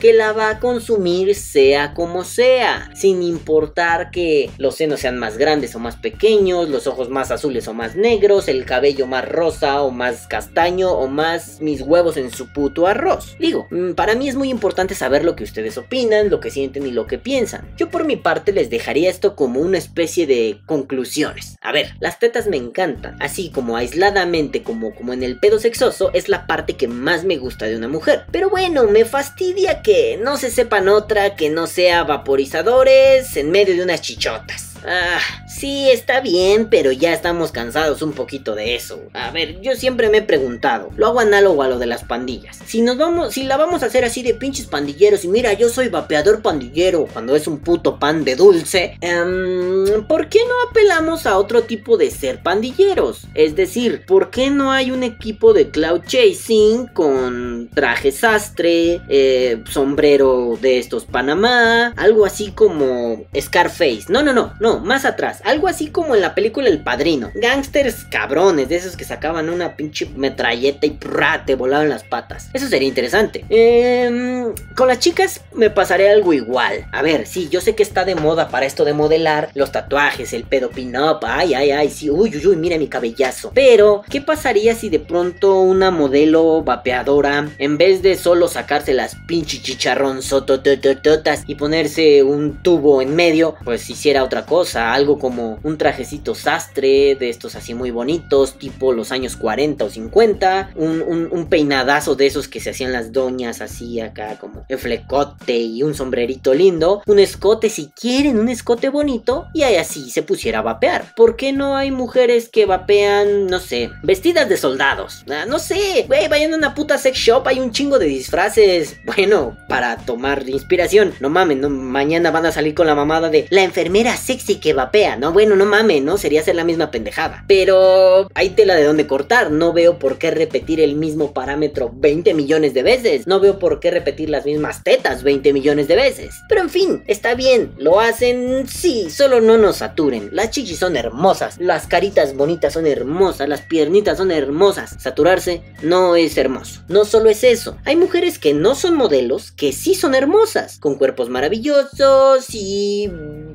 que 0.00 0.12
la 0.12 0.32
va 0.32 0.50
a 0.50 0.58
consumir 0.58 1.34
sea 1.34 1.94
como 1.94 2.24
sea, 2.24 2.90
sin 2.94 3.22
importar 3.22 4.10
que 4.10 4.50
los 4.58 4.76
senos 4.76 5.00
sean 5.00 5.18
más 5.18 5.36
grandes 5.36 5.74
o 5.74 5.78
más 5.78 5.96
pequeños, 5.96 6.68
los 6.68 6.86
ojos 6.86 7.08
más 7.08 7.30
azules 7.30 7.68
o 7.68 7.74
más 7.74 7.96
negros, 7.96 8.48
el 8.48 8.64
cabello 8.64 9.06
más 9.06 9.28
rosa 9.28 9.82
o 9.82 9.90
más 9.90 10.26
castaño 10.26 10.90
o 10.90 11.08
más 11.08 11.60
mis 11.60 11.82
huevos 11.82 12.16
en 12.16 12.30
su 12.30 12.52
puto 12.52 12.86
arroz. 12.86 13.36
Digo, 13.38 13.66
mm, 13.70 13.92
para 13.92 14.14
mí 14.14 14.28
es 14.28 14.36
muy 14.36 14.50
importante 14.50 14.94
saber 14.94 15.24
lo 15.24 15.36
que 15.36 15.44
ustedes 15.44 15.78
opinan, 15.78 16.30
lo 16.30 16.40
que 16.40 16.50
sienten 16.50 16.86
y 16.86 16.90
lo 16.90 17.06
que 17.06 17.18
piensan. 17.18 17.70
Yo 17.76 17.90
por 17.90 18.04
mi 18.04 18.16
parte 18.16 18.52
les 18.52 18.70
dejaría 18.70 19.10
esto 19.10 19.36
como 19.36 19.60
una 19.60 19.78
especie 19.78 20.26
de 20.26 20.60
conclusiones. 20.66 21.56
A 21.60 21.72
ver, 21.72 21.94
las 22.00 22.18
tetas 22.18 22.46
me 22.46 22.56
encantan, 22.56 23.16
así 23.20 23.50
como 23.50 23.76
aisladamente 23.76 24.62
como, 24.62 24.94
como 24.94 25.12
en 25.12 25.22
el 25.22 25.38
pedo 25.38 25.58
sexoso 25.58 26.10
es 26.14 26.28
la 26.28 26.46
parte 26.46 26.74
que 26.74 26.88
más 26.88 27.24
me 27.24 27.36
gusta 27.36 27.66
de 27.66 27.76
una 27.76 27.88
mujer. 27.88 28.24
Pero 28.30 28.50
bueno, 28.50 28.84
me 28.84 29.04
fastidia 29.10 29.82
que 29.82 30.18
no 30.22 30.36
se 30.36 30.50
sepan 30.50 30.88
otra 30.88 31.36
que 31.36 31.50
no 31.50 31.66
sea 31.66 32.04
vaporizadores 32.04 33.36
en 33.36 33.50
medio 33.50 33.74
de 33.76 33.82
unas 33.82 34.00
chichotas. 34.00 34.69
Ah, 34.86 35.18
sí, 35.46 35.90
está 35.90 36.20
bien, 36.20 36.68
pero 36.70 36.92
ya 36.92 37.12
estamos 37.12 37.52
cansados 37.52 38.02
un 38.02 38.12
poquito 38.12 38.54
de 38.54 38.74
eso. 38.74 39.00
A 39.12 39.30
ver, 39.30 39.60
yo 39.60 39.74
siempre 39.76 40.08
me 40.08 40.18
he 40.18 40.22
preguntado, 40.22 40.90
lo 40.96 41.06
hago 41.06 41.20
análogo 41.20 41.62
a 41.62 41.68
lo 41.68 41.78
de 41.78 41.86
las 41.86 42.04
pandillas. 42.04 42.58
Si 42.66 42.82
nos 42.82 42.96
vamos, 42.96 43.34
si 43.34 43.44
la 43.44 43.56
vamos 43.56 43.82
a 43.82 43.86
hacer 43.86 44.04
así 44.04 44.22
de 44.22 44.34
pinches 44.34 44.66
pandilleros 44.66 45.24
y 45.24 45.28
mira, 45.28 45.52
yo 45.52 45.68
soy 45.68 45.88
vapeador 45.88 46.42
pandillero 46.42 47.06
cuando 47.12 47.36
es 47.36 47.46
un 47.46 47.58
puto 47.58 47.98
pan 47.98 48.24
de 48.24 48.36
dulce, 48.36 48.96
em, 49.00 50.06
¿por 50.06 50.28
qué 50.28 50.40
no 50.46 50.70
apelamos 50.70 51.26
a 51.26 51.38
otro 51.38 51.62
tipo 51.62 51.96
de 51.96 52.10
ser 52.10 52.42
pandilleros? 52.42 53.26
Es 53.34 53.56
decir, 53.56 54.04
¿por 54.06 54.30
qué 54.30 54.50
no 54.50 54.72
hay 54.72 54.90
un 54.90 55.02
equipo 55.02 55.52
de 55.52 55.70
cloud 55.70 56.02
chasing 56.06 56.86
con 56.88 57.68
traje 57.74 58.12
sastre, 58.12 59.00
eh, 59.08 59.62
sombrero 59.68 60.58
de 60.60 60.78
estos 60.78 61.04
Panamá, 61.04 61.92
algo 61.96 62.24
así 62.24 62.52
como 62.52 63.24
Scarface? 63.38 64.04
No, 64.08 64.22
no, 64.22 64.32
no, 64.32 64.54
no, 64.60 64.69
más 64.78 65.04
atrás, 65.04 65.40
algo 65.44 65.66
así 65.66 65.88
como 65.88 66.14
en 66.14 66.20
la 66.20 66.34
película 66.34 66.68
El 66.68 66.82
Padrino. 66.82 67.32
Gangsters 67.34 68.04
cabrones, 68.04 68.68
de 68.68 68.76
esos 68.76 68.96
que 68.96 69.04
sacaban 69.04 69.50
una 69.50 69.76
pinche 69.76 70.06
metralleta 70.16 70.86
y 70.86 70.90
prrra, 70.90 71.44
te 71.44 71.56
volaban 71.56 71.88
las 71.88 72.04
patas. 72.04 72.48
Eso 72.52 72.68
sería 72.68 72.88
interesante. 72.88 73.44
Em, 73.48 74.54
con 74.76 74.88
las 74.88 75.00
chicas 75.00 75.40
me 75.54 75.70
pasaré 75.70 76.10
algo 76.10 76.32
igual. 76.32 76.86
A 76.92 77.02
ver, 77.02 77.26
sí, 77.26 77.48
yo 77.50 77.60
sé 77.60 77.74
que 77.74 77.82
está 77.82 78.04
de 78.04 78.14
moda 78.14 78.48
para 78.48 78.66
esto 78.66 78.84
de 78.84 78.92
modelar 78.92 79.50
los 79.54 79.72
tatuajes, 79.72 80.32
el 80.32 80.44
pedo 80.44 80.70
pin-up, 80.70 81.18
ay, 81.22 81.54
ay, 81.54 81.70
ay, 81.70 81.90
sí, 81.90 82.10
uy, 82.10 82.30
uy, 82.36 82.46
uy, 82.46 82.56
mira 82.56 82.78
mi 82.78 82.88
cabellazo. 82.88 83.50
Pero, 83.54 84.02
¿qué 84.08 84.20
pasaría 84.20 84.74
si 84.74 84.88
de 84.88 85.00
pronto 85.00 85.60
una 85.60 85.90
modelo 85.90 86.62
vapeadora, 86.62 87.48
en 87.58 87.78
vez 87.78 88.02
de 88.02 88.16
solo 88.16 88.48
sacarse 88.48 88.92
las 88.92 89.16
pinches 89.26 89.62
chicharrón 89.62 90.22
sotototototas 90.22 91.44
y 91.46 91.54
ponerse 91.54 92.22
un 92.22 92.62
tubo 92.62 93.02
en 93.02 93.14
medio, 93.14 93.56
pues 93.64 93.88
hiciera 93.90 94.24
otra 94.24 94.44
cosa, 94.44 94.59
algo 94.76 95.18
como 95.18 95.58
un 95.62 95.78
trajecito 95.78 96.34
sastre 96.34 97.14
de 97.16 97.28
estos 97.30 97.54
así 97.54 97.74
muy 97.74 97.90
bonitos, 97.90 98.58
tipo 98.58 98.92
los 98.92 99.12
años 99.12 99.36
40 99.36 99.84
o 99.84 99.90
50, 99.90 100.70
un, 100.76 101.02
un- 101.02 101.46
peinadazo 101.50 102.14
de 102.14 102.26
esos 102.26 102.46
que 102.48 102.60
se 102.60 102.70
hacían 102.70 102.92
las 102.92 103.12
doñas 103.12 103.60
así 103.60 103.98
acá 104.00 104.36
como 104.38 104.64
el 104.68 104.78
flecote 104.78 105.56
y 105.58 105.82
un 105.82 105.94
sombrerito 105.94 106.54
lindo, 106.54 107.02
un 107.06 107.18
escote 107.18 107.68
si 107.70 107.88
quieren, 107.88 108.38
un 108.38 108.48
escote 108.48 108.88
bonito 108.88 109.46
y 109.52 109.62
ahí 109.62 109.76
así 109.76 110.10
se 110.10 110.22
pusiera 110.22 110.60
a 110.60 110.62
vapear. 110.62 111.12
¿Por 111.16 111.36
qué 111.36 111.52
no 111.52 111.76
hay 111.76 111.90
mujeres 111.90 112.48
que 112.48 112.66
vapean, 112.66 113.46
no 113.46 113.58
sé, 113.58 113.90
vestidas 114.02 114.48
de 114.48 114.56
soldados? 114.56 115.24
Ah, 115.30 115.44
no 115.48 115.58
sé, 115.58 116.04
güey, 116.06 116.28
vayan 116.28 116.52
a 116.54 116.56
una 116.56 116.74
puta 116.74 116.98
sex 116.98 117.16
shop, 117.18 117.48
hay 117.48 117.58
un 117.58 117.72
chingo 117.72 117.98
de 117.98 118.06
disfraces, 118.06 118.96
bueno, 119.04 119.56
para 119.68 119.96
tomar 119.96 120.48
inspiración. 120.48 121.14
No 121.20 121.30
mamen, 121.30 121.60
no, 121.60 121.70
mañana 121.70 122.30
van 122.30 122.46
a 122.46 122.52
salir 122.52 122.74
con 122.74 122.86
la 122.86 122.94
mamada 122.94 123.28
de 123.30 123.46
la 123.50 123.62
enfermera 123.62 124.16
sexy 124.16 124.49
que 124.56 124.72
vapea, 124.72 125.16
¿no? 125.16 125.32
Bueno, 125.32 125.56
no 125.56 125.66
mamen, 125.66 126.04
¿no? 126.04 126.18
Sería 126.18 126.40
hacer 126.40 126.54
la 126.54 126.64
misma 126.64 126.90
pendejada. 126.90 127.44
Pero 127.46 128.28
hay 128.34 128.50
tela 128.50 128.74
de 128.74 128.84
dónde 128.84 129.06
cortar, 129.06 129.50
no 129.50 129.72
veo 129.72 129.98
por 129.98 130.18
qué 130.18 130.30
repetir 130.30 130.80
el 130.80 130.96
mismo 130.96 131.32
parámetro 131.32 131.90
20 131.94 132.34
millones 132.34 132.74
de 132.74 132.82
veces, 132.82 133.26
no 133.26 133.40
veo 133.40 133.58
por 133.58 133.80
qué 133.80 133.90
repetir 133.90 134.30
las 134.30 134.44
mismas 134.44 134.82
tetas 134.82 135.22
20 135.22 135.52
millones 135.52 135.88
de 135.88 135.96
veces. 135.96 136.34
Pero 136.48 136.62
en 136.62 136.70
fin, 136.70 137.04
está 137.06 137.34
bien, 137.34 137.72
lo 137.78 138.00
hacen, 138.00 138.66
sí, 138.68 139.10
solo 139.10 139.40
no 139.40 139.58
nos 139.58 139.76
saturen. 139.78 140.30
Las 140.32 140.50
chichis 140.50 140.78
son 140.78 140.96
hermosas, 140.96 141.56
las 141.58 141.86
caritas 141.86 142.34
bonitas 142.34 142.72
son 142.72 142.86
hermosas, 142.86 143.48
las 143.48 143.62
piernitas 143.62 144.18
son 144.18 144.30
hermosas. 144.30 144.96
Saturarse 144.98 145.62
no 145.82 146.16
es 146.16 146.36
hermoso. 146.36 146.82
No 146.88 147.04
solo 147.04 147.30
es 147.30 147.44
eso, 147.44 147.76
hay 147.84 147.96
mujeres 147.96 148.38
que 148.38 148.54
no 148.54 148.74
son 148.74 148.94
modelos, 148.94 149.52
que 149.52 149.72
sí 149.72 149.94
son 149.94 150.14
hermosas, 150.14 150.78
con 150.78 150.96
cuerpos 150.96 151.28
maravillosos 151.28 152.46
y... 152.52 153.10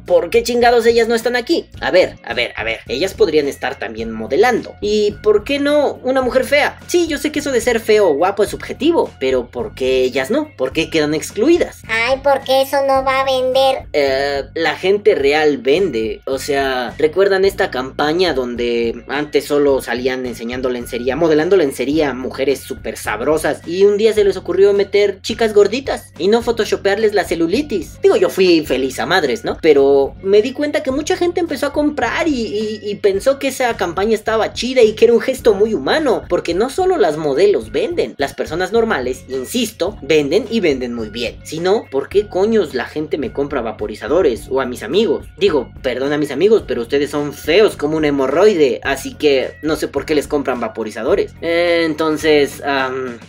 ¿Por 0.06 0.30
qué 0.30 0.44
chingados 0.44 0.85
ellas 0.86 1.08
no 1.08 1.16
están 1.16 1.36
aquí? 1.36 1.70
A 1.82 1.92
ver, 1.92 2.18
a 2.24 2.34
ver, 2.34 2.54
a 2.56 2.64
ver, 2.64 2.80
ellas 2.88 3.14
podrían 3.14 3.48
estar 3.48 3.78
también 3.78 4.12
modelando. 4.12 4.76
¿Y 4.82 5.12
por 5.24 5.44
qué 5.44 5.60
no 5.60 6.00
una 6.04 6.22
mujer 6.22 6.46
fea? 6.46 6.80
Sí, 6.88 7.08
yo 7.08 7.18
sé 7.18 7.32
que 7.32 7.40
eso 7.40 7.52
de 7.52 7.62
ser 7.62 7.80
feo 7.80 8.10
o 8.10 8.14
guapo 8.14 8.44
es 8.44 8.50
subjetivo, 8.50 9.12
pero 9.20 9.48
¿por 9.48 9.76
qué 9.76 10.04
ellas 10.04 10.32
no? 10.32 10.50
¿Por 10.58 10.72
qué 10.72 10.90
quedan 10.90 11.14
excluidas? 11.14 11.82
Ay, 11.88 12.20
porque 12.24 12.62
eso 12.62 12.78
no 12.88 13.04
va 13.04 13.22
a 13.22 13.26
vender. 13.26 13.86
Eh, 13.94 14.44
la 14.54 14.76
gente 14.76 15.16
real 15.16 15.58
vende. 15.58 16.22
O 16.26 16.38
sea, 16.38 16.94
¿recuerdan 16.98 17.46
esta 17.46 17.72
campaña 17.72 18.34
donde 18.34 19.04
antes 19.08 19.46
solo 19.46 19.82
salían 19.82 20.26
enseñando 20.26 20.70
lencería, 20.70 21.16
modelando 21.16 21.58
lencería 21.58 22.10
a 22.10 22.14
mujeres 22.14 22.60
súper 22.60 22.98
sabrosas 22.98 23.62
y 23.66 23.84
un 23.86 23.98
día 23.98 24.14
se 24.14 24.24
les 24.24 24.38
ocurrió 24.38 24.74
meter 24.74 25.22
chicas 25.22 25.54
gorditas 25.54 26.12
y 26.18 26.28
no 26.28 26.42
photoshopearles 26.42 27.14
la 27.14 27.24
celulitis? 27.24 28.00
Digo, 28.02 28.16
yo 28.16 28.30
fui 28.30 28.66
feliz 28.66 29.00
a 29.00 29.06
madres, 29.06 29.44
¿no? 29.44 29.58
Pero 29.62 30.16
me 30.22 30.42
di 30.42 30.54
cuenta 30.54 30.75
que 30.84 30.92
mucha 30.92 31.18
gente 31.18 31.40
empezó 31.40 31.68
a 31.68 31.74
comprar 31.74 32.28
y, 32.28 33.00
pensó 33.02 33.40
que 33.40 33.50
esa 33.50 33.76
campaña 33.78 34.16
estaba 34.16 34.54
chida 34.54 34.82
y 34.82 34.94
que 34.94 35.06
era 35.06 35.14
un 35.14 35.20
gesto 35.20 35.54
muy 35.54 35.74
humano, 35.74 36.24
porque 36.30 36.54
no 36.54 36.70
solo 36.70 36.98
las 36.98 37.18
modelos 37.18 37.72
venden, 37.72 38.16
las 38.18 38.34
personas 38.34 38.72
normales, 38.72 39.26
insisto, 39.28 39.98
venden 40.02 40.46
y 40.50 40.60
venden 40.60 40.94
muy 40.94 41.10
bien. 41.10 41.38
Si 41.44 41.60
no, 41.60 41.86
¿por 41.92 42.10
qué 42.10 42.28
coños 42.28 42.74
la 42.74 42.86
gente 42.86 43.18
me 43.18 43.34
compra 43.34 43.62
vaporizadores 43.62 44.48
o 44.50 44.62
a 44.62 44.66
mis 44.66 44.82
amigos? 44.82 45.28
Digo, 45.38 45.72
perdón 45.82 46.14
a 46.14 46.18
mis 46.18 46.32
amigos, 46.32 46.64
pero 46.68 46.82
ustedes 46.82 47.12
son 47.12 47.34
feos 47.34 47.76
como 47.76 47.98
un 47.98 48.06
hemorroide, 48.06 48.80
así 48.84 49.14
que 49.14 49.58
no 49.62 49.76
sé 49.76 49.88
por 49.88 50.06
qué 50.06 50.16
les 50.16 50.28
compran 50.28 50.60
vaporizadores. 50.60 51.34
Entonces, 51.42 52.64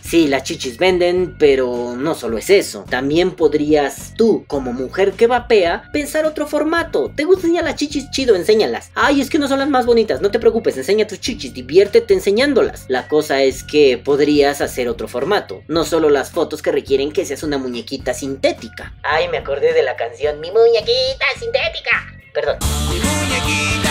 sí, 0.01 0.27
las 0.27 0.43
chichis 0.43 0.77
venden, 0.77 1.35
pero 1.37 1.95
no 1.97 2.15
solo 2.15 2.37
es 2.37 2.49
eso. 2.49 2.85
También 2.89 3.31
podrías 3.31 4.13
tú, 4.15 4.45
como 4.47 4.73
mujer 4.73 5.13
que 5.13 5.27
vapea, 5.27 5.89
pensar 5.91 6.25
otro 6.25 6.47
formato. 6.47 7.11
¿Te 7.15 7.25
gusta 7.27 7.47
las 7.61 7.75
chichis? 7.75 8.09
Chido, 8.09 8.35
enséñalas. 8.35 8.91
Ay, 8.95 9.21
es 9.21 9.29
que 9.29 9.37
no 9.37 9.47
son 9.47 9.59
las 9.59 9.69
más 9.69 9.85
bonitas, 9.85 10.21
no 10.21 10.31
te 10.31 10.39
preocupes, 10.39 10.77
enseña 10.77 11.07
tus 11.07 11.19
chichis, 11.19 11.53
diviértete 11.53 12.13
enseñándolas. 12.13 12.85
La 12.87 13.07
cosa 13.07 13.43
es 13.43 13.63
que 13.63 13.97
podrías 13.97 14.61
hacer 14.61 14.87
otro 14.89 15.07
formato, 15.07 15.63
no 15.67 15.83
solo 15.83 16.09
las 16.09 16.31
fotos 16.31 16.61
que 16.61 16.71
requieren 16.71 17.11
que 17.11 17.25
seas 17.25 17.43
una 17.43 17.57
muñequita 17.57 18.13
sintética. 18.13 18.93
Ay, 19.03 19.27
me 19.27 19.37
acordé 19.37 19.73
de 19.73 19.83
la 19.83 19.95
canción 19.95 20.39
Mi 20.39 20.51
muñequita 20.51 21.25
sintética. 21.39 21.91
Perdón. 22.33 22.57
Mi 22.89 22.99
muñequita 22.99 23.86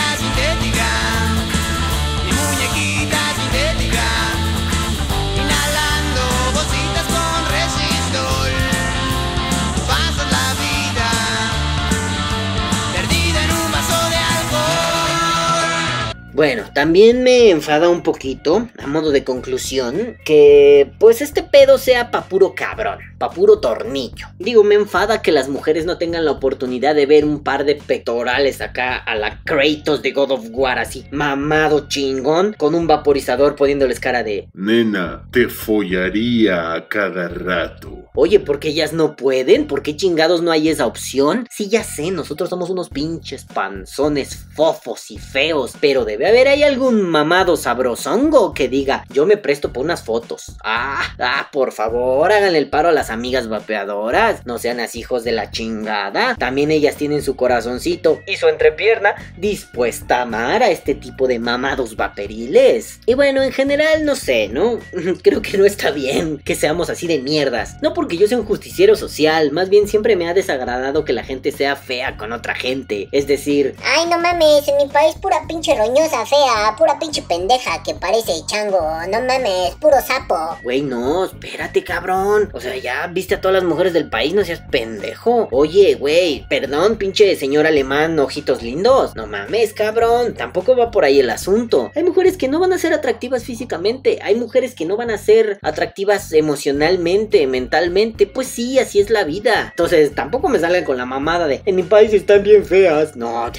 Bueno, 16.37 16.65
también 16.71 17.23
me 17.23 17.49
enfada 17.49 17.89
un 17.89 18.03
poquito, 18.03 18.69
a 18.77 18.85
modo 18.85 19.09
de 19.09 19.23
conclusión, 19.23 20.17
que 20.23 20.91
pues 20.99 21.19
este 21.23 21.41
pedo 21.41 21.79
sea 21.79 22.11
pa' 22.11 22.25
puro 22.25 22.53
cabrón, 22.53 22.99
pa' 23.17 23.31
puro 23.31 23.59
tornillo. 23.59 24.27
Digo, 24.37 24.63
me 24.63 24.75
enfada 24.75 25.23
que 25.23 25.31
las 25.31 25.49
mujeres 25.49 25.87
no 25.87 25.97
tengan 25.97 26.25
la 26.25 26.31
oportunidad 26.33 26.93
de 26.93 27.07
ver 27.07 27.25
un 27.25 27.43
par 27.43 27.65
de 27.65 27.73
pectorales 27.73 28.61
acá 28.61 28.97
a 28.97 29.15
la 29.15 29.41
Kratos 29.45 30.03
de 30.03 30.11
God 30.11 30.29
of 30.29 30.45
War 30.51 30.77
así, 30.77 31.05
mamado 31.09 31.87
chingón, 31.87 32.53
con 32.55 32.75
un 32.75 32.85
vaporizador 32.85 33.55
poniéndoles 33.55 33.99
cara 33.99 34.21
de... 34.21 34.47
Nena, 34.53 35.27
te 35.31 35.49
follaría 35.49 36.73
a 36.73 36.87
cada 36.87 37.29
rato. 37.29 38.11
Oye, 38.13 38.39
¿por 38.39 38.59
qué 38.59 38.69
ellas 38.69 38.93
no 38.93 39.15
pueden? 39.15 39.65
¿Por 39.65 39.81
qué 39.81 39.95
chingados 39.95 40.43
no 40.43 40.51
hay 40.51 40.69
esa 40.69 40.85
opción? 40.85 41.47
Sí, 41.49 41.67
ya 41.67 41.83
sé, 41.83 42.11
nosotros 42.11 42.47
somos 42.47 42.69
unos 42.69 42.89
pinches 42.89 43.43
panzones 43.43 44.45
fofos 44.53 45.09
y 45.09 45.17
feos, 45.17 45.73
pero 45.81 46.05
de 46.05 46.26
A 46.27 46.31
ver, 46.31 46.49
¿hay 46.49 46.61
algún 46.63 47.03
mamado 47.03 47.55
sabrosongo 47.55 48.53
que 48.53 48.67
diga, 48.67 49.05
yo 49.07 49.25
me 49.25 49.37
presto 49.37 49.71
por 49.71 49.85
unas 49.85 50.03
fotos? 50.03 50.57
Ah, 50.61 51.15
ah, 51.19 51.47
por 51.53 51.71
favor, 51.71 52.29
háganle 52.33 52.57
el 52.57 52.69
paro 52.69 52.89
a 52.89 52.91
las 52.91 53.09
amigas 53.09 53.47
vapeadoras. 53.47 54.45
No 54.45 54.59
sean 54.59 54.81
así 54.81 54.99
hijos 54.99 55.23
de 55.23 55.31
la 55.31 55.51
chingada. 55.51 56.35
También 56.35 56.69
ellas 56.69 56.97
tienen 56.97 57.23
su 57.23 57.37
corazoncito 57.37 58.19
y 58.27 58.35
su 58.35 58.49
entrepierna 58.49 59.15
dispuesta 59.37 60.17
a 60.17 60.21
amar 60.23 60.63
a 60.63 60.69
este 60.69 60.95
tipo 60.95 61.29
de 61.29 61.39
mamados 61.39 61.95
vaperiles. 61.95 62.99
Y 63.05 63.13
bueno, 63.13 63.41
en 63.41 63.53
general, 63.53 64.03
no 64.03 64.17
sé, 64.17 64.49
¿no? 64.49 64.79
Creo 65.23 65.41
que 65.41 65.57
no 65.57 65.63
está 65.63 65.91
bien 65.91 66.39
que 66.39 66.55
seamos 66.55 66.89
así 66.89 67.07
de 67.07 67.19
mierdas. 67.19 67.77
No 67.81 67.93
porque 67.93 68.17
yo 68.17 68.27
sea 68.27 68.37
un 68.37 68.45
justiciero 68.45 68.97
social, 68.97 69.53
más 69.53 69.69
bien 69.69 69.87
siempre 69.87 70.17
me 70.17 70.27
ha 70.27 70.33
desagradado 70.33 71.05
que 71.05 71.13
la 71.13 71.23
gente 71.23 71.53
sea 71.53 71.77
fea 71.77 72.17
con 72.17 72.33
otra 72.33 72.53
gente. 72.53 73.07
Es 73.13 73.27
decir, 73.27 73.75
Ay, 73.81 74.09
no 74.09 74.19
mames, 74.19 74.67
en 74.67 74.75
mi 74.75 74.87
país 74.91 75.15
pura 75.21 75.37
pinche 75.47 75.73
roñosa 75.73 76.16
fea, 76.25 76.75
pura 76.77 76.97
pinche 76.97 77.21
pendeja 77.21 77.83
que 77.83 77.93
parece 77.93 78.33
chango. 78.45 78.79
No 79.09 79.21
mames, 79.21 79.75
puro 79.79 79.97
sapo. 80.01 80.57
Güey, 80.63 80.81
no, 80.81 81.25
espérate, 81.25 81.83
cabrón. 81.83 82.49
O 82.53 82.59
sea, 82.59 82.75
ya 82.77 83.07
viste 83.07 83.35
a 83.35 83.41
todas 83.41 83.55
las 83.55 83.63
mujeres 83.63 83.93
del 83.93 84.09
país, 84.09 84.33
no 84.33 84.43
seas 84.43 84.61
pendejo. 84.71 85.47
Oye, 85.51 85.95
güey, 85.95 86.45
perdón, 86.49 86.97
pinche 86.97 87.35
señor 87.35 87.67
alemán, 87.67 88.17
ojitos 88.19 88.63
lindos. 88.63 89.15
No 89.15 89.27
mames, 89.27 89.73
cabrón. 89.73 90.33
Tampoco 90.33 90.75
va 90.75 90.91
por 90.91 91.05
ahí 91.05 91.19
el 91.19 91.29
asunto. 91.29 91.91
Hay 91.95 92.03
mujeres 92.03 92.37
que 92.37 92.47
no 92.47 92.59
van 92.59 92.73
a 92.73 92.77
ser 92.77 92.93
atractivas 92.93 93.43
físicamente. 93.43 94.19
Hay 94.21 94.35
mujeres 94.35 94.73
que 94.73 94.85
no 94.85 94.97
van 94.97 95.11
a 95.11 95.17
ser 95.17 95.59
atractivas 95.61 96.31
emocionalmente, 96.33 97.45
mentalmente. 97.47 98.25
Pues 98.25 98.47
sí, 98.47 98.79
así 98.79 98.99
es 98.99 99.09
la 99.09 99.23
vida. 99.23 99.67
Entonces, 99.69 100.15
tampoco 100.15 100.49
me 100.49 100.59
salgan 100.59 100.85
con 100.85 100.97
la 100.97 101.05
mamada 101.05 101.47
de 101.47 101.61
en 101.65 101.75
mi 101.75 101.83
país 101.83 102.13
están 102.13 102.43
bien 102.43 102.65
feas. 102.65 103.15
No, 103.15 103.51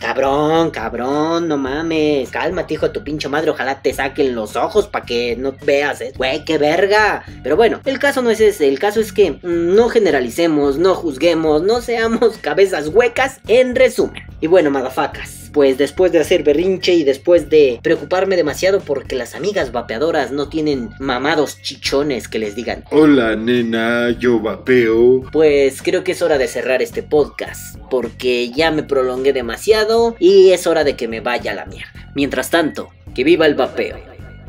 cabrón, 0.00 0.70
cabrón, 0.70 1.48
no 1.48 1.56
mames. 1.56 2.01
Cálmate, 2.30 2.74
hijo 2.74 2.86
de 2.86 2.92
tu 2.92 3.04
pinche 3.04 3.28
madre. 3.28 3.50
Ojalá 3.50 3.82
te 3.82 3.92
saquen 3.92 4.34
los 4.34 4.56
ojos 4.56 4.88
para 4.88 5.04
que 5.04 5.36
no 5.36 5.54
veas, 5.64 6.00
¿eh? 6.00 6.12
Güey, 6.16 6.44
qué 6.44 6.58
verga. 6.58 7.24
Pero 7.42 7.56
bueno, 7.56 7.80
el 7.84 7.98
caso 7.98 8.22
no 8.22 8.30
es 8.30 8.40
ese. 8.40 8.68
El 8.68 8.78
caso 8.78 9.00
es 9.00 9.12
que 9.12 9.32
mm, 9.32 9.74
no 9.74 9.88
generalicemos, 9.88 10.78
no 10.78 10.94
juzguemos, 10.94 11.62
no 11.62 11.80
seamos 11.80 12.38
cabezas 12.40 12.88
huecas. 12.88 13.40
En 13.48 13.74
resumen. 13.74 14.22
Y 14.40 14.46
bueno, 14.46 14.70
madafacas. 14.70 15.41
Pues 15.52 15.76
después 15.78 16.12
de 16.12 16.20
hacer 16.20 16.42
berrinche 16.44 16.94
y 16.94 17.04
después 17.04 17.50
de 17.50 17.78
preocuparme 17.82 18.36
demasiado 18.36 18.80
porque 18.80 19.14
las 19.16 19.34
amigas 19.34 19.70
vapeadoras 19.70 20.32
no 20.32 20.48
tienen 20.48 20.90
mamados 20.98 21.60
chichones 21.60 22.26
que 22.28 22.38
les 22.38 22.54
digan, 22.54 22.84
Hola 22.90 23.36
nena, 23.36 24.10
yo 24.18 24.40
vapeo. 24.40 25.22
pues 25.30 25.82
creo 25.82 26.04
que 26.04 26.12
es 26.12 26.22
hora 26.22 26.38
de 26.38 26.48
cerrar 26.48 26.80
este 26.80 27.02
podcast, 27.02 27.76
porque 27.90 28.50
ya 28.50 28.70
me 28.70 28.82
prolongué 28.82 29.32
demasiado 29.32 30.16
y 30.18 30.52
es 30.52 30.66
hora 30.66 30.84
de 30.84 30.96
que 30.96 31.08
me 31.08 31.20
vaya 31.20 31.52
a 31.52 31.54
la 31.54 31.66
mierda. 31.66 32.10
Mientras 32.14 32.50
tanto, 32.50 32.88
que 33.14 33.24
viva 33.24 33.46
el 33.46 33.54
vapeo. 33.54 33.98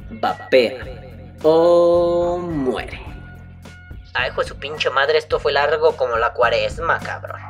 Vapea. 0.10 0.86
O 1.44 2.38
muere. 2.40 3.02
Ay, 4.14 4.30
hijo 4.30 4.42
de 4.42 4.48
su 4.48 4.56
pinche 4.56 4.90
madre, 4.90 5.18
esto 5.18 5.40
fue 5.40 5.52
largo 5.52 5.98
como 5.98 6.16
la 6.18 6.32
cuaresma, 6.34 7.00
cabrón. 7.00 7.42